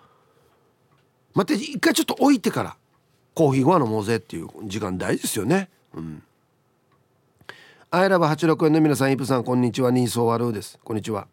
[1.32, 2.76] 待って一回ちょっと置いてから
[3.32, 5.70] コーヒーご飯飲もうぜっていう時間大事ですよね。
[5.94, 6.22] うん。
[7.90, 9.90] アイラブ86円の皆さんイプさんこんにちは。
[9.90, 10.78] ニーソーワルーです。
[10.84, 11.26] こんにちは。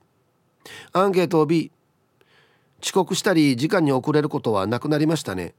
[0.93, 1.73] アンケート B
[2.81, 5.55] 遅刻したり時間に遅れることはなくなりましたね。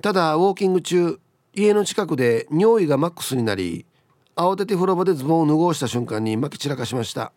[0.00, 1.18] ただウォーキング中
[1.52, 3.86] 家の近くで尿意がマックスになり
[4.34, 7.32] 慌てて風呂場でズボンを脱ごうした瞬間に巻き散らかしました。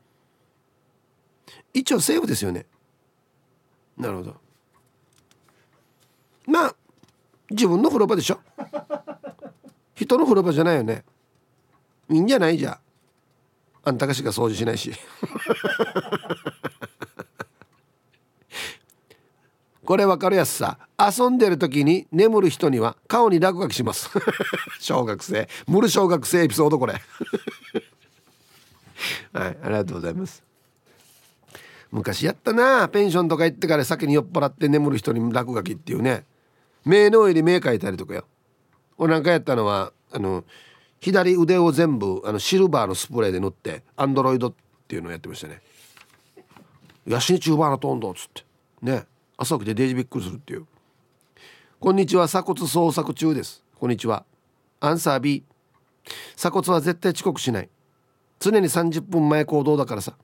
[1.74, 2.66] 一応セーフですよね。
[3.98, 4.36] なるほど。
[6.48, 6.76] まあ
[7.50, 8.39] 自分の風呂場でしょ。
[9.93, 11.04] 人の風呂場じゃないよね。
[12.10, 12.58] いいんじゃない？
[12.58, 12.80] じゃ
[13.84, 13.91] あ。
[13.91, 14.93] んたがしか掃除しないし。
[19.86, 20.78] これわかるやつさ。
[21.00, 24.09] 遊んでる時に眠る人には顔に落書きします。
[24.80, 25.47] 小学生。
[25.68, 26.93] 無る小学生エピソードこれ。
[29.34, 30.43] はいありがとうございます。
[31.92, 32.89] 昔やったな。
[32.89, 36.26] ペンションとか行ってから先に酔っ払って眠る人に落書きっていうね。
[36.84, 38.26] 目の上に目描いたりとかよ。
[38.97, 40.43] 俺なんかやったのはあの
[41.00, 44.54] 左腕を全部あのシルバーのスプレーで塗ってアンドロイドっ
[44.88, 45.62] ていうのをやってましたね
[47.05, 48.43] 「ヤシニチューバーのトンド」っつって。
[48.82, 49.05] ね。
[49.37, 50.66] 朝起きてデージびっくりするっていう。
[51.79, 53.63] こんにちは鎖骨捜索中です。
[53.75, 54.25] こんにちは。
[54.79, 55.43] アンサー B
[56.36, 57.70] 鎖骨は絶対遅刻しない。
[58.39, 60.16] 常に30分前行動だからさ。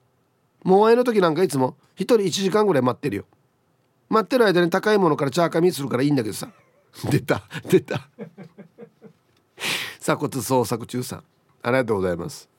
[0.63, 3.25] もう前の時なんかいつも1人1時間ぐらい待ってるよ。
[4.09, 6.49] 待ってる間に高いものからチャーカミするからいいんだけどさ。
[7.09, 8.09] 出た出た。
[9.99, 11.23] 鎖骨捜索中さん。
[11.63, 12.49] ありがとうございます。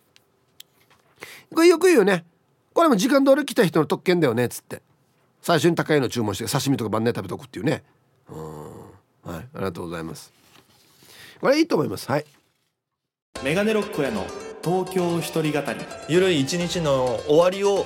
[1.54, 2.24] これよく言うよね。
[2.72, 4.82] これも時間通り来た人の特権だよねっつって。
[5.42, 7.82] 最初に高いの注文して刺身とか晩年食べとくっていうね。
[8.30, 8.62] うん。
[9.22, 9.48] はい。
[9.54, 10.32] ありがとうございます。
[11.40, 12.08] これいいと思います。
[12.10, 12.24] はい。
[13.42, 14.24] メガネロックへの
[14.64, 15.80] 東京一人語り。
[16.08, 17.84] ゆるい一日の終わりを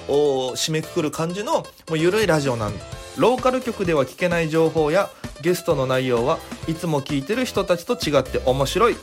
[0.55, 2.75] 締めくくる感じのもうゆるいラジオなん
[3.17, 5.09] ローカル局では聞けない情報や
[5.41, 6.39] ゲストの内容は
[6.69, 8.97] いつも聞いてる人たちと違って面白い。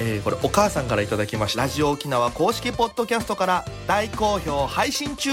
[0.00, 1.62] えーこれお母さんからいただきました。
[1.62, 5.30] ラジオ沖縄公式ポッドキャストから大好評配信中。